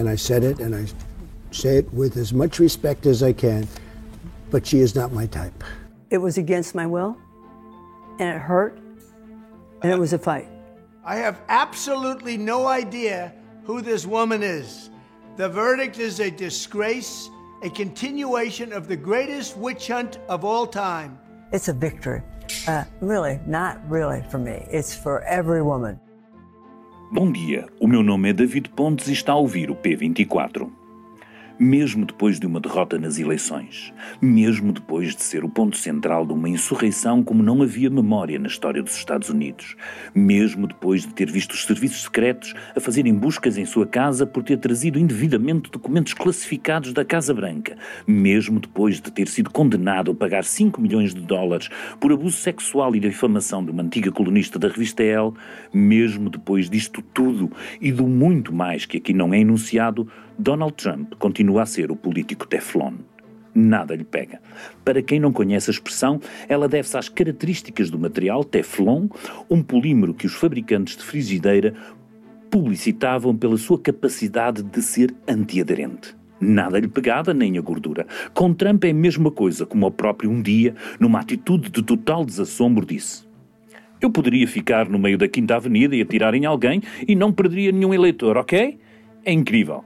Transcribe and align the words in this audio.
and 0.00 0.08
I 0.08 0.16
said 0.16 0.44
it, 0.44 0.60
and 0.60 0.74
I 0.74 0.86
say 1.50 1.76
it 1.76 1.92
with 1.92 2.16
as 2.16 2.32
much 2.32 2.58
respect 2.58 3.04
as 3.04 3.22
I 3.22 3.34
can, 3.34 3.68
but 4.50 4.66
she 4.66 4.80
is 4.80 4.94
not 4.94 5.12
my 5.12 5.26
type. 5.26 5.62
It 6.08 6.18
was 6.18 6.38
against 6.38 6.74
my 6.74 6.86
will, 6.86 7.18
and 8.18 8.34
it 8.34 8.40
hurt, 8.40 8.80
and 9.82 9.92
it 9.92 9.98
was 9.98 10.14
a 10.14 10.18
fight. 10.18 10.48
I 11.04 11.16
have 11.16 11.42
absolutely 11.48 12.38
no 12.38 12.66
idea 12.66 13.34
who 13.64 13.82
this 13.82 14.06
woman 14.06 14.42
is. 14.42 14.88
The 15.36 15.50
verdict 15.50 15.98
is 15.98 16.18
a 16.18 16.30
disgrace, 16.30 17.28
a 17.62 17.68
continuation 17.68 18.72
of 18.72 18.88
the 18.88 18.96
greatest 18.96 19.56
witch 19.58 19.88
hunt 19.88 20.18
of 20.28 20.46
all 20.46 20.66
time. 20.66 21.18
It's 21.52 21.68
a 21.68 21.74
victory. 21.74 22.22
Uh, 22.66 22.84
really, 23.02 23.38
not 23.46 23.78
really 23.88 24.24
for 24.30 24.38
me. 24.38 24.66
It's 24.70 24.94
for 24.94 25.22
every 25.24 25.62
woman. 25.62 26.00
Bom 27.12 27.32
dia, 27.32 27.66
o 27.80 27.88
meu 27.88 28.04
nome 28.04 28.30
é 28.30 28.32
David 28.32 28.68
Pontes 28.68 29.08
e 29.08 29.12
está 29.12 29.32
a 29.32 29.36
ouvir 29.36 29.68
o 29.68 29.74
P24 29.74 30.70
mesmo 31.60 32.06
depois 32.06 32.40
de 32.40 32.46
uma 32.46 32.58
derrota 32.58 32.98
nas 32.98 33.18
eleições, 33.18 33.92
mesmo 34.18 34.72
depois 34.72 35.14
de 35.14 35.22
ser 35.22 35.44
o 35.44 35.48
ponto 35.48 35.76
central 35.76 36.24
de 36.24 36.32
uma 36.32 36.48
insurreição 36.48 37.22
como 37.22 37.42
não 37.42 37.60
havia 37.60 37.90
memória 37.90 38.38
na 38.38 38.46
história 38.46 38.82
dos 38.82 38.96
Estados 38.96 39.28
Unidos, 39.28 39.76
mesmo 40.14 40.66
depois 40.66 41.02
de 41.02 41.12
ter 41.12 41.30
visto 41.30 41.52
os 41.52 41.64
serviços 41.64 42.04
secretos 42.04 42.54
a 42.74 42.80
fazerem 42.80 43.14
buscas 43.14 43.58
em 43.58 43.66
sua 43.66 43.86
casa 43.86 44.26
por 44.26 44.42
ter 44.42 44.56
trazido 44.56 44.98
indevidamente 44.98 45.70
documentos 45.70 46.14
classificados 46.14 46.94
da 46.94 47.04
Casa 47.04 47.34
Branca, 47.34 47.76
mesmo 48.06 48.58
depois 48.58 48.98
de 48.98 49.12
ter 49.12 49.28
sido 49.28 49.50
condenado 49.50 50.12
a 50.12 50.14
pagar 50.14 50.44
5 50.44 50.80
milhões 50.80 51.12
de 51.12 51.20
dólares 51.20 51.68
por 52.00 52.10
abuso 52.10 52.38
sexual 52.38 52.96
e 52.96 53.00
difamação 53.00 53.62
de 53.62 53.70
uma 53.70 53.82
antiga 53.82 54.10
colunista 54.10 54.58
da 54.58 54.68
revista 54.68 55.02
Elle, 55.02 55.34
mesmo 55.74 56.30
depois 56.30 56.70
disto 56.70 57.02
tudo 57.02 57.52
e 57.82 57.92
do 57.92 58.06
muito 58.06 58.50
mais 58.50 58.86
que 58.86 58.96
aqui 58.96 59.12
não 59.12 59.34
é 59.34 59.40
enunciado, 59.40 60.08
Donald 60.40 60.72
Trump 60.72 61.12
continua 61.18 61.64
a 61.64 61.66
ser 61.66 61.90
o 61.92 61.96
político 61.96 62.46
Teflon. 62.46 62.94
Nada 63.54 63.94
lhe 63.94 64.04
pega. 64.04 64.40
Para 64.82 65.02
quem 65.02 65.20
não 65.20 65.34
conhece 65.34 65.68
a 65.68 65.72
expressão, 65.74 66.18
ela 66.48 66.66
deve-se 66.66 66.96
às 66.96 67.10
características 67.10 67.90
do 67.90 67.98
material 67.98 68.42
Teflon, 68.42 69.06
um 69.50 69.62
polímero 69.62 70.14
que 70.14 70.24
os 70.24 70.32
fabricantes 70.32 70.96
de 70.96 71.02
frigideira 71.02 71.74
publicitavam 72.50 73.36
pela 73.36 73.58
sua 73.58 73.78
capacidade 73.78 74.62
de 74.62 74.80
ser 74.80 75.14
antiaderente. 75.28 76.16
Nada 76.40 76.80
lhe 76.80 76.88
pegava 76.88 77.34
nem 77.34 77.58
a 77.58 77.60
gordura. 77.60 78.06
Com 78.32 78.54
Trump 78.54 78.82
é 78.84 78.90
a 78.92 78.94
mesma 78.94 79.30
coisa, 79.30 79.66
como 79.66 79.86
o 79.86 79.90
próprio 79.90 80.30
um 80.30 80.40
dia, 80.40 80.74
numa 80.98 81.20
atitude 81.20 81.68
de 81.68 81.82
total 81.82 82.24
desassombro, 82.24 82.86
disse. 82.86 83.28
Eu 84.00 84.10
poderia 84.10 84.48
ficar 84.48 84.88
no 84.88 84.98
meio 84.98 85.18
da 85.18 85.28
Quinta 85.28 85.56
Avenida 85.56 85.94
e 85.94 86.00
atirar 86.00 86.34
em 86.34 86.46
alguém 86.46 86.80
e 87.06 87.14
não 87.14 87.30
perderia 87.30 87.70
nenhum 87.70 87.92
eleitor, 87.92 88.38
ok? 88.38 88.78
É 89.22 89.32
incrível. 89.32 89.84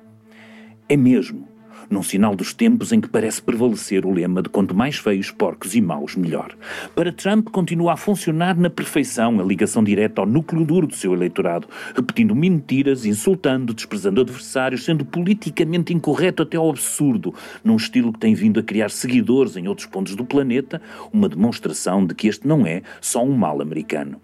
É 0.87 0.99
mesmo, 0.99 1.49
num 1.89 2.03
sinal 2.03 2.37
dos 2.37 2.53
tempos 2.53 2.93
em 2.93 3.01
que 3.01 3.09
parece 3.09 3.41
prevalecer 3.41 4.05
o 4.05 4.13
lema 4.13 4.43
de 4.43 4.51
quanto 4.51 4.75
mais 4.75 4.97
feios, 4.97 5.31
porcos 5.31 5.75
e 5.75 5.81
maus, 5.81 6.15
melhor. 6.15 6.55
Para 6.95 7.11
Trump, 7.11 7.49
continua 7.49 7.95
a 7.95 7.97
funcionar 7.97 8.55
na 8.55 8.69
perfeição 8.69 9.41
a 9.41 9.43
ligação 9.43 9.83
direta 9.83 10.21
ao 10.21 10.27
núcleo 10.27 10.63
duro 10.63 10.87
do 10.87 10.95
seu 10.95 11.15
eleitorado, 11.15 11.67
repetindo 11.97 12.35
mentiras, 12.35 13.07
insultando, 13.07 13.73
desprezando 13.73 14.21
adversários, 14.21 14.85
sendo 14.85 15.07
politicamente 15.07 15.95
incorreto 15.95 16.43
até 16.43 16.59
ao 16.59 16.69
absurdo, 16.69 17.35
num 17.65 17.77
estilo 17.77 18.13
que 18.13 18.19
tem 18.19 18.35
vindo 18.35 18.61
a 18.61 18.63
criar 18.63 18.91
seguidores 18.91 19.57
em 19.57 19.67
outros 19.69 19.87
pontos 19.87 20.15
do 20.15 20.25
planeta, 20.27 20.83
uma 21.11 21.31
demonstração 21.31 22.05
de 22.05 22.15
que 22.15 22.29
este 22.29 22.47
não 22.47 22.67
é 22.67 22.83
só 23.01 23.25
um 23.25 23.33
mal 23.35 23.63
americano. 23.63 24.21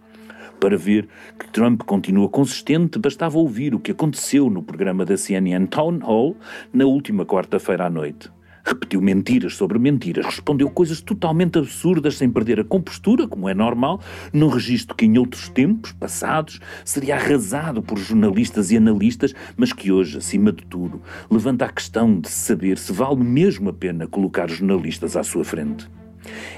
Para 0.60 0.76
ver 0.76 1.08
que 1.38 1.48
Trump 1.48 1.82
continua 1.84 2.28
consistente, 2.28 2.98
bastava 2.98 3.38
ouvir 3.38 3.74
o 3.74 3.80
que 3.80 3.92
aconteceu 3.92 4.50
no 4.50 4.62
programa 4.62 5.06
da 5.06 5.16
CNN 5.16 5.66
Town 5.66 6.00
Hall 6.02 6.36
na 6.70 6.84
última 6.84 7.24
quarta-feira 7.24 7.86
à 7.86 7.90
noite. 7.90 8.30
Repetiu 8.62 9.00
mentiras 9.00 9.56
sobre 9.56 9.78
mentiras, 9.78 10.26
respondeu 10.26 10.68
coisas 10.68 11.00
totalmente 11.00 11.58
absurdas 11.58 12.18
sem 12.18 12.28
perder 12.30 12.60
a 12.60 12.64
compostura, 12.64 13.26
como 13.26 13.48
é 13.48 13.54
normal, 13.54 14.02
num 14.34 14.48
registro 14.48 14.94
que 14.94 15.06
em 15.06 15.16
outros 15.16 15.48
tempos 15.48 15.92
passados 15.92 16.60
seria 16.84 17.16
arrasado 17.16 17.82
por 17.82 17.98
jornalistas 17.98 18.70
e 18.70 18.76
analistas, 18.76 19.34
mas 19.56 19.72
que 19.72 19.90
hoje, 19.90 20.18
acima 20.18 20.52
de 20.52 20.66
tudo, 20.66 21.00
levanta 21.30 21.64
a 21.64 21.72
questão 21.72 22.20
de 22.20 22.28
saber 22.28 22.76
se 22.76 22.92
vale 22.92 23.24
mesmo 23.24 23.70
a 23.70 23.72
pena 23.72 24.06
colocar 24.06 24.46
jornalistas 24.50 25.16
à 25.16 25.24
sua 25.24 25.42
frente. 25.42 25.90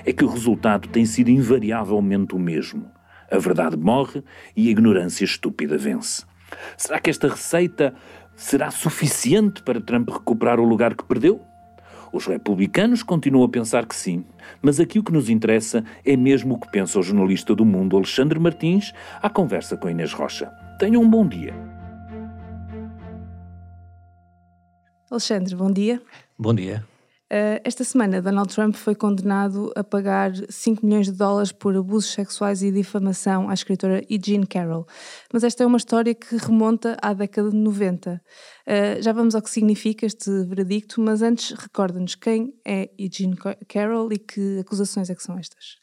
É 0.05 0.13
que 0.13 0.25
o 0.25 0.29
resultado 0.29 0.89
tem 0.89 1.07
sido 1.07 1.31
invariavelmente 1.31 2.35
o 2.35 2.39
mesmo 2.39 2.91
a 3.33 3.39
verdade 3.39 3.77
morre 3.77 4.23
e 4.55 4.69
a 4.69 4.71
ignorância 4.71 5.25
estúpida 5.25 5.79
vence. 5.79 6.25
Será 6.77 7.01
que 7.01 7.09
esta 7.09 7.29
receita 7.29 7.95
será 8.37 8.71
suficiente 8.71 9.63
para 9.63 9.81
Trump 9.81 10.11
recuperar 10.11 10.61
o 10.61 10.65
lugar 10.65 10.95
que 10.95 11.05
perdeu? 11.05 11.41
Os 12.13 12.27
republicanos 12.27 13.03
continuam 13.03 13.47
a 13.47 13.49
pensar 13.49 13.87
que 13.87 13.97
sim, 13.97 14.23
mas 14.61 14.79
aqui 14.79 14.99
o 14.99 15.03
que 15.03 15.13
nos 15.13 15.31
interessa 15.31 15.83
é 16.05 16.15
mesmo 16.15 16.55
o 16.55 16.61
que 16.61 16.71
pensa 16.71 16.99
o 16.99 17.03
jornalista 17.03 17.55
do 17.55 17.65
mundo 17.65 17.97
Alexandre 17.97 18.39
Martins 18.39 18.93
à 19.23 19.31
conversa 19.31 19.79
com 19.79 19.89
Inês 19.89 20.13
Rocha. 20.13 20.51
Tenham 20.79 21.03
um 21.03 21.09
bom 21.09 21.27
dia. 21.27 21.55
Alexandre, 25.11 25.55
bom 25.55 25.71
dia. 25.71 26.03
Bom 26.39 26.55
dia. 26.55 26.85
Eh, 27.35 27.63
esta 27.65 27.83
semana, 27.83 28.21
Donald 28.21 28.55
Trump 28.55 28.75
foi 28.75 28.95
condenado 28.95 29.73
a 29.75 29.83
pagar 29.83 30.33
5 30.51 30.85
milhões 30.85 31.07
de 31.07 31.17
dólares 31.17 31.51
por 31.51 31.75
abusos 31.75 32.11
sexuais 32.11 32.63
e 32.63 32.71
difamação 32.71 33.49
à 33.49 33.55
escritora 33.55 34.03
E. 34.07 34.21
Jean 34.23 34.43
Carroll. 34.43 34.87
Mas 35.33 35.43
esta 35.43 35.65
é 35.65 35.67
uma 35.67 35.79
história 35.79 36.15
que 36.15 36.37
remonta 36.37 36.95
à 37.01 37.15
década 37.15 37.49
de 37.49 37.57
90. 37.57 38.21
Eh, 38.67 39.01
já 39.01 39.15
vamos 39.15 39.35
ao 39.35 39.41
que 39.41 39.49
significa 39.49 40.05
este 40.05 40.45
veredicto, 40.45 41.01
mas 41.01 41.23
antes 41.23 41.53
recorda-nos 41.59 42.17
quem 42.17 42.53
é 42.67 42.91
E. 42.99 43.09
Jean 43.11 43.33
Carroll 43.67 44.13
e 44.13 44.19
que 44.19 44.59
acusações 44.59 45.09
é 45.09 45.15
que 45.15 45.23
são 45.23 45.39
estas. 45.39 45.81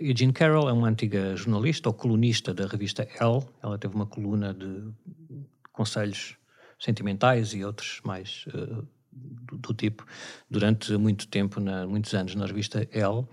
Eugene 0.00 0.32
Carroll 0.32 0.70
é 0.70 0.72
uma 0.72 0.88
antiga 0.88 1.36
jornalista 1.36 1.88
ou 1.90 1.92
colunista 1.92 2.54
da 2.54 2.66
revista 2.66 3.06
Elle. 3.20 3.44
Ela 3.62 3.78
teve 3.78 3.94
uma 3.94 4.06
coluna 4.06 4.54
de 4.54 4.90
conselhos 5.72 6.36
sentimentais 6.80 7.52
e 7.54 7.64
outros 7.64 8.00
mais 8.02 8.46
uh, 8.48 8.84
do, 9.16 9.58
do, 9.58 9.74
tipo 9.74 10.04
durante 10.50 10.96
muito 10.96 11.26
tempo, 11.28 11.60
na, 11.60 11.86
muitos 11.86 12.12
anos, 12.14 12.34
na 12.34 12.46
revista 12.46 12.86
Elle. 12.92 13.26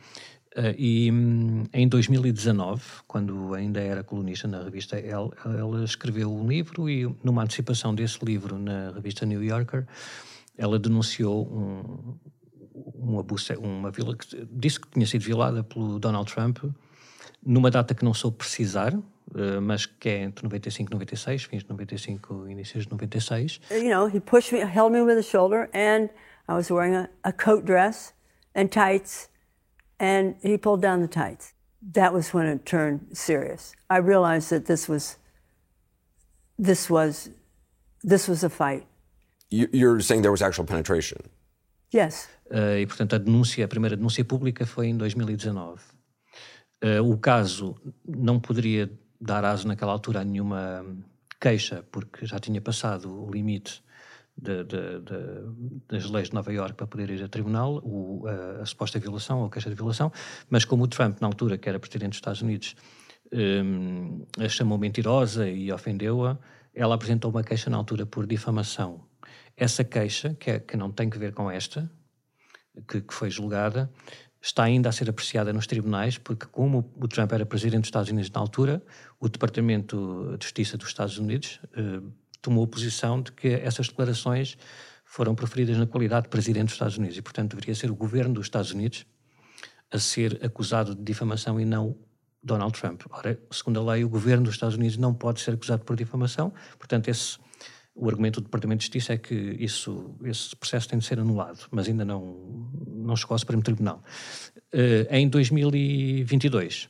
Uh, 0.56 0.76
e 0.78 1.12
um, 1.12 1.64
em 1.74 1.88
2019, 1.88 2.84
quando 3.08 3.56
ainda 3.56 3.82
era 3.82 4.04
colunista 4.04 4.48
na 4.48 4.64
revista 4.64 4.98
Elle, 4.98 5.32
ela 5.46 5.84
escreveu 5.84 6.32
um 6.32 6.48
livro 6.48 6.90
e, 6.90 7.10
numa 7.24 7.44
antecipação 7.44 7.94
desse 7.94 8.24
livro 8.24 8.60
na 8.60 8.92
revista 8.92 9.26
New 9.26 9.44
Yorker, 9.44 9.88
ela 10.56 10.78
denunciou 10.78 11.48
um, 11.48 12.16
um 12.96 13.20
abuso, 13.20 13.54
uma 13.60 13.90
vila, 13.90 14.16
disse 14.52 14.80
que 14.80 14.88
tinha 14.90 15.08
sido 15.08 15.24
violada 15.24 15.64
pelo 15.64 16.00
Donald 16.00 16.32
Trump 16.32 16.60
numa 17.46 17.70
data 17.70 17.94
que 17.94 18.06
não 18.06 18.14
soube 18.14 18.38
precisar, 18.38 18.98
Uh, 19.32 19.60
mas 19.62 19.86
que 19.86 20.10
é 20.10 20.22
entre 20.22 20.44
95 20.44 20.92
e 20.92 20.94
96, 20.94 21.44
fins 21.46 21.64
de 21.64 21.70
95 21.70 22.48
inícios 22.48 22.86
de 22.86 22.92
96. 22.92 23.60
You 23.72 23.90
know, 23.90 24.08
he 24.08 24.20
pushed 24.20 24.52
me, 24.52 24.60
held 24.60 24.92
me 24.92 25.02
with 25.02 25.16
the 25.16 25.24
shoulder, 25.24 25.70
and 25.74 26.10
I 26.48 26.54
was 26.54 26.70
wearing 26.70 26.96
a, 26.96 27.10
a 27.24 27.32
coat 27.32 27.66
dress 27.66 28.14
and 28.54 28.68
tights, 28.70 29.30
and 30.00 30.36
he 30.44 30.58
pulled 30.58 30.82
down 30.82 31.02
the 31.02 31.08
tights. 31.08 31.54
That 31.94 32.14
was 32.14 32.34
when 32.34 32.46
it 32.48 32.66
turned 32.66 33.18
serious. 33.18 33.74
I 33.90 33.98
realized 33.98 34.50
that 34.52 34.66
this 34.66 34.88
was, 34.88 35.18
this 36.60 36.90
was, 36.90 37.30
this 38.04 38.28
was 38.28 38.44
a 38.44 38.50
fight. 38.50 38.86
You're 39.50 40.00
saying 40.00 40.22
there 40.22 40.32
was 40.32 40.42
actual 40.42 40.66
penetration? 40.66 41.20
Yes. 41.92 42.28
Uh, 42.52 42.78
e 42.80 42.86
portanto 42.86 43.16
a 43.16 43.20
denúncia, 43.20 43.66
a 43.66 43.68
primeira 43.68 43.96
denúncia 43.96 44.26
pública 44.26 44.66
foi 44.66 44.88
em 44.88 44.98
2019. 44.98 45.82
Uh, 46.84 47.02
o 47.02 47.18
caso 47.18 47.76
não 48.06 48.40
poderia 48.40 48.92
dar 49.24 49.46
aso 49.46 49.68
naquela 49.68 49.92
altura 49.92 50.22
a 50.22 50.24
nenhuma 50.24 50.86
queixa, 51.40 51.84
porque 51.92 52.26
já 52.26 52.40
tinha 52.40 52.62
passado 52.62 53.26
o 53.26 53.32
limite 53.32 53.84
de, 54.38 54.64
de, 54.64 55.00
de, 55.00 55.80
das 55.88 56.10
leis 56.10 56.30
de 56.30 56.34
Nova 56.34 56.52
Iorque 56.52 56.76
para 56.76 56.88
poder 56.88 57.10
ir 57.10 57.24
a 57.24 57.28
tribunal, 57.28 57.82
o, 57.84 58.26
a, 58.28 58.62
a, 58.62 58.66
suposta 58.66 59.00
violação 59.00 59.42
ou 59.42 59.50
queixa 59.50 59.70
de 59.70 59.76
violação, 59.76 60.12
mas 60.50 60.66
como 60.66 60.84
o 60.84 60.88
Trump, 60.88 61.22
na 61.22 61.28
altura, 61.28 61.58
que 61.58 61.70
era 61.70 61.80
presidente 61.80 62.10
dos 62.10 62.18
Estados 62.18 62.42
Unidos, 62.42 62.76
um, 63.32 64.26
a 64.40 64.50
chamou 64.50 64.78
mentirosa 64.78 65.48
e 65.50 65.72
ofendeu-a, 65.72 66.38
ela 66.74 66.96
apresentou 66.96 67.32
uma 67.32 67.44
queixa 67.44 67.70
na 67.70 67.78
altura 67.78 68.06
por 68.06 68.26
difamação. 68.26 69.06
Essa 69.56 69.84
queixa, 69.84 70.36
que, 70.40 70.50
é, 70.50 70.60
que 70.60 70.76
não 70.76 70.92
tem 70.92 71.10
que 71.10 71.18
ver 71.18 71.34
com 71.34 71.50
esta, 71.50 71.90
que, 72.88 73.02
que 73.02 73.14
foi 73.14 73.30
julgada, 73.30 73.92
está 74.44 74.64
ainda 74.64 74.90
a 74.90 74.92
ser 74.92 75.10
apreciada 75.10 75.54
nos 75.54 75.66
tribunais, 75.66 76.18
porque, 76.18 76.46
como 76.46 76.92
o 76.98 77.08
Trump 77.08 77.32
era 77.32 77.46
presidente 77.46 77.84
dos 77.84 77.88
Estados 77.88 78.12
Unidos 78.12 78.30
na 78.30 78.42
altura, 78.42 78.84
o 79.18 79.30
Departamento 79.30 80.36
de 80.38 80.44
Justiça 80.44 80.78
dos 80.78 80.90
Estados 80.90 81.18
Unidos 81.18 81.62
eh, 81.78 82.02
tomou 82.42 82.68
posição 82.68 83.22
de 83.22 83.32
que 83.32 83.48
essas 83.48 83.88
declarações 83.88 84.58
foram 85.06 85.34
proferidas 85.34 85.78
na 85.78 85.88
qualidade 85.88 86.24
de 86.24 86.30
presidente 86.30 86.66
dos 86.66 86.74
Estados 86.74 86.98
Unidos 86.98 87.18
e, 87.18 87.22
portanto, 87.22 87.52
deveria 87.52 87.74
ser 87.74 87.90
o 87.90 87.96
governo 87.96 88.34
dos 88.34 88.48
Estados 88.48 88.72
Unidos 88.72 89.06
a 89.90 89.98
ser 89.98 90.38
acusado 90.44 90.94
de 90.94 91.02
difamação 91.02 91.58
e 91.58 91.64
não 91.64 91.96
Donald 92.44 92.78
Trump. 92.78 93.04
Ora, 93.12 93.40
segundo 93.50 93.80
a 93.80 93.94
lei, 93.94 94.04
o 94.04 94.10
governo 94.10 94.44
dos 94.44 94.56
Estados 94.56 94.76
Unidos 94.76 94.98
não 94.98 95.14
pode 95.14 95.40
ser 95.40 95.52
acusado 95.52 95.86
por 95.86 95.96
difamação, 95.96 96.54
portanto, 96.78 97.08
esse, 97.08 97.38
O 97.96 98.10
argumento 98.10 98.42
do 98.42 98.46
Departamento 98.46 98.80
de 98.80 98.86
Justiça 98.86 99.14
é 99.14 99.18
que 99.18 99.36
isso, 99.36 100.16
esse 100.24 100.56
processo 100.56 100.90
tem 100.90 100.98
de 100.98 101.06
ser 101.06 101.20
anulado, 101.20 101.68
mas 101.70 101.88
ainda 101.88 102.04
não, 102.04 102.68
não 102.88 103.16
chegou 103.16 103.36
ao 103.36 103.40
Supremo 103.40 103.62
Tribunal. 103.62 104.04
Uh, 104.74 105.06
em 105.12 105.30
2022, 105.30 106.90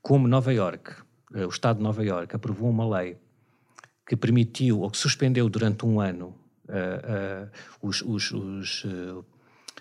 como 0.00 0.28
Nova 0.28 0.52
York, 0.52 0.92
uh, 1.34 1.46
o 1.46 1.48
Estado 1.48 1.78
de 1.78 1.82
Nova 1.82 2.04
York 2.04 2.36
aprovou 2.36 2.70
uma 2.70 2.98
lei 2.98 3.16
que 4.06 4.14
permitiu 4.14 4.80
ou 4.80 4.90
que 4.90 4.96
suspendeu 4.96 5.48
durante 5.48 5.84
um 5.84 6.00
ano 6.00 6.36
uh, 6.68 7.50
os, 7.82 8.00
os, 8.02 8.30
os 8.30 8.86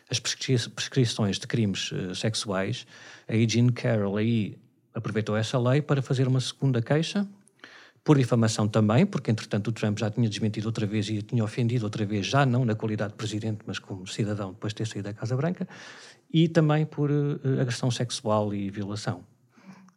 as 0.10 0.20
prescrições 0.20 1.40
de 1.40 1.48
crimes 1.48 1.92
sexuais, 2.16 2.86
a 3.28 3.36
Eugene 3.36 3.72
Carroll 3.72 4.18
aí 4.18 4.58
aproveitou 4.94 5.36
essa 5.36 5.58
lei 5.58 5.81
para 5.81 6.02
fazer 6.02 6.28
uma 6.28 6.40
segunda 6.40 6.81
queixa 6.81 7.28
por 8.04 8.18
difamação 8.18 8.68
também, 8.68 9.06
porque 9.06 9.32
entretanto 9.32 9.70
o 9.70 9.72
Trump 9.72 9.98
já 9.98 10.10
tinha 10.12 10.28
desmentido 10.28 10.68
outra 10.68 10.86
vez 10.86 11.08
e 11.10 11.22
tinha 11.22 11.44
ofendido 11.44 11.86
outra 11.86 12.06
vez, 12.06 12.26
já 12.26 12.46
não 12.46 12.66
na 12.66 12.76
qualidade 12.76 13.12
de 13.12 13.18
presidente, 13.18 13.60
mas 13.66 13.80
como 13.80 14.06
cidadão 14.06 14.52
depois 14.52 14.74
de 14.74 14.78
ter 14.78 14.88
saído 14.88 15.08
da 15.08 15.14
Casa 15.14 15.36
Branca, 15.38 15.68
e 16.32 16.50
também 16.50 16.86
por 16.86 17.10
uh, 17.10 17.40
agressão 17.62 17.90
sexual 17.90 18.54
e 18.54 18.70
violação. 18.70 19.24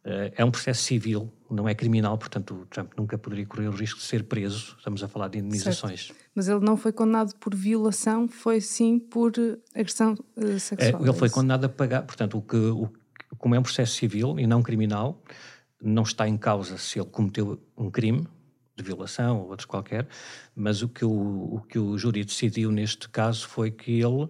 Uh, 0.05 0.31
é 0.37 0.45
um 0.45 0.51
processo 0.51 0.83
civil, 0.83 1.29
não 1.51 1.67
é 1.67 1.75
criminal, 1.75 2.17
portanto 2.17 2.53
o 2.53 2.65
Trump 2.67 2.93
nunca 2.97 3.17
poderia 3.17 3.45
correr 3.45 3.67
o 3.67 3.71
risco 3.71 3.99
de 3.99 4.05
ser 4.05 4.23
preso. 4.23 4.75
Estamos 4.77 5.03
a 5.03 5.07
falar 5.09 5.27
de 5.27 5.39
indemnizações. 5.39 6.07
Certo. 6.07 6.19
Mas 6.33 6.47
ele 6.47 6.61
não 6.61 6.77
foi 6.77 6.93
condenado 6.93 7.35
por 7.35 7.53
violação, 7.53 8.27
foi 8.27 8.61
sim 8.61 8.99
por 8.99 9.33
agressão 9.75 10.13
uh, 10.37 10.59
sexual. 10.59 11.01
É, 11.01 11.09
ele 11.09 11.13
foi 11.13 11.29
condenado 11.29 11.65
a 11.65 11.69
pagar, 11.69 12.03
portanto, 12.03 12.37
o 12.37 12.41
que, 12.41 12.55
o, 12.55 12.89
como 13.37 13.53
é 13.53 13.59
um 13.59 13.63
processo 13.63 13.95
civil 13.95 14.39
e 14.39 14.47
não 14.47 14.61
criminal, 14.61 15.21
não 15.81 16.03
está 16.03 16.27
em 16.27 16.37
causa 16.37 16.77
se 16.77 16.99
ele 16.99 17.07
cometeu 17.07 17.61
um 17.77 17.89
crime 17.89 18.27
de 18.75 18.83
violação 18.83 19.39
ou 19.41 19.49
outro 19.49 19.67
qualquer, 19.67 20.07
mas 20.55 20.81
o 20.81 20.87
que 20.87 21.03
o, 21.03 21.09
o 21.55 21.61
que 21.67 21.79
o 21.79 21.97
júri 21.97 22.23
decidiu 22.23 22.71
neste 22.71 23.09
caso 23.09 23.47
foi 23.47 23.71
que 23.71 23.91
ele 23.99 24.29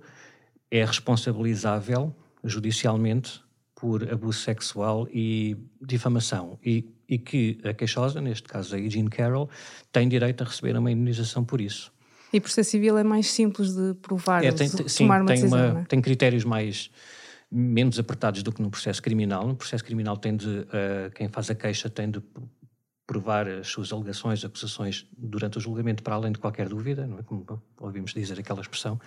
é 0.71 0.83
responsabilizável 0.85 2.15
judicialmente 2.43 3.41
por 3.75 4.09
abuso 4.11 4.39
sexual 4.39 5.07
e 5.13 5.55
difamação 5.81 6.57
e, 6.65 6.85
e 7.07 7.17
que 7.17 7.59
a 7.63 7.73
queixosa, 7.73 8.19
neste 8.19 8.47
caso 8.47 8.75
a 8.75 8.79
Eugene 8.79 9.09
Carroll, 9.09 9.49
tem 9.91 10.07
direito 10.07 10.41
a 10.43 10.47
receber 10.47 10.75
uma 10.77 10.91
indenização 10.91 11.43
por 11.43 11.61
isso. 11.61 11.91
E 12.33 12.41
processo 12.41 12.71
civil 12.71 12.97
é 12.97 13.03
mais 13.03 13.29
simples 13.31 13.75
de 13.75 13.93
provar, 13.95 14.43
é, 14.43 14.51
tem, 14.51 14.67
de 14.67 14.89
sim, 14.89 15.03
tomar 15.05 15.21
uma 15.21 15.27
tem, 15.27 15.35
decisão, 15.35 15.71
uma, 15.71 15.79
é? 15.81 15.83
tem 15.85 16.01
critérios 16.01 16.43
mais 16.43 16.89
menos 17.51 17.97
apertados 17.97 18.43
do 18.43 18.51
que 18.51 18.61
no 18.61 18.69
processo 18.69 19.01
criminal. 19.01 19.47
No 19.47 19.55
processo 19.55 19.83
criminal 19.83 20.17
tem 20.17 20.35
de, 20.35 20.47
uh, 20.47 21.11
quem 21.15 21.29
faz 21.29 21.49
a 21.49 21.55
queixa 21.55 21.89
tem 21.89 22.09
de 22.09 22.21
provar 23.05 23.47
as 23.47 23.67
suas 23.67 23.93
alegações, 23.93 24.43
acusações 24.43 25.07
durante 25.17 25.57
o 25.57 25.61
julgamento 25.61 26.03
para 26.03 26.15
além 26.15 26.33
de 26.33 26.39
qualquer 26.39 26.67
dúvida, 26.67 27.07
não 27.07 27.17
é 27.17 27.23
como 27.23 27.45
ouvimos 27.79 28.13
dizer 28.13 28.37
aquela 28.37 28.59
expressão. 28.59 28.99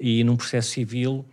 E 0.00 0.24
num 0.24 0.36
processo 0.36 0.70
civil 0.70 1.24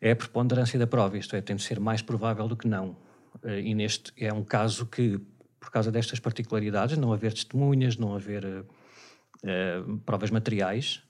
é 0.00 0.10
a 0.10 0.16
preponderância 0.16 0.76
da 0.76 0.88
prova, 0.88 1.16
isto 1.16 1.36
é, 1.36 1.40
tem 1.40 1.54
de 1.54 1.62
ser 1.62 1.78
mais 1.78 2.02
provável 2.02 2.48
do 2.48 2.56
que 2.56 2.66
não. 2.66 2.96
Uh, 3.44 3.60
e 3.62 3.74
neste 3.74 4.12
é 4.16 4.32
um 4.32 4.42
caso 4.42 4.86
que, 4.86 5.20
por 5.60 5.70
causa 5.70 5.92
destas 5.92 6.18
particularidades, 6.18 6.98
não 6.98 7.12
haver 7.12 7.32
testemunhas, 7.32 7.96
não 7.96 8.16
haver 8.16 8.44
uh, 8.44 9.98
provas 10.04 10.30
materiais, 10.30 11.05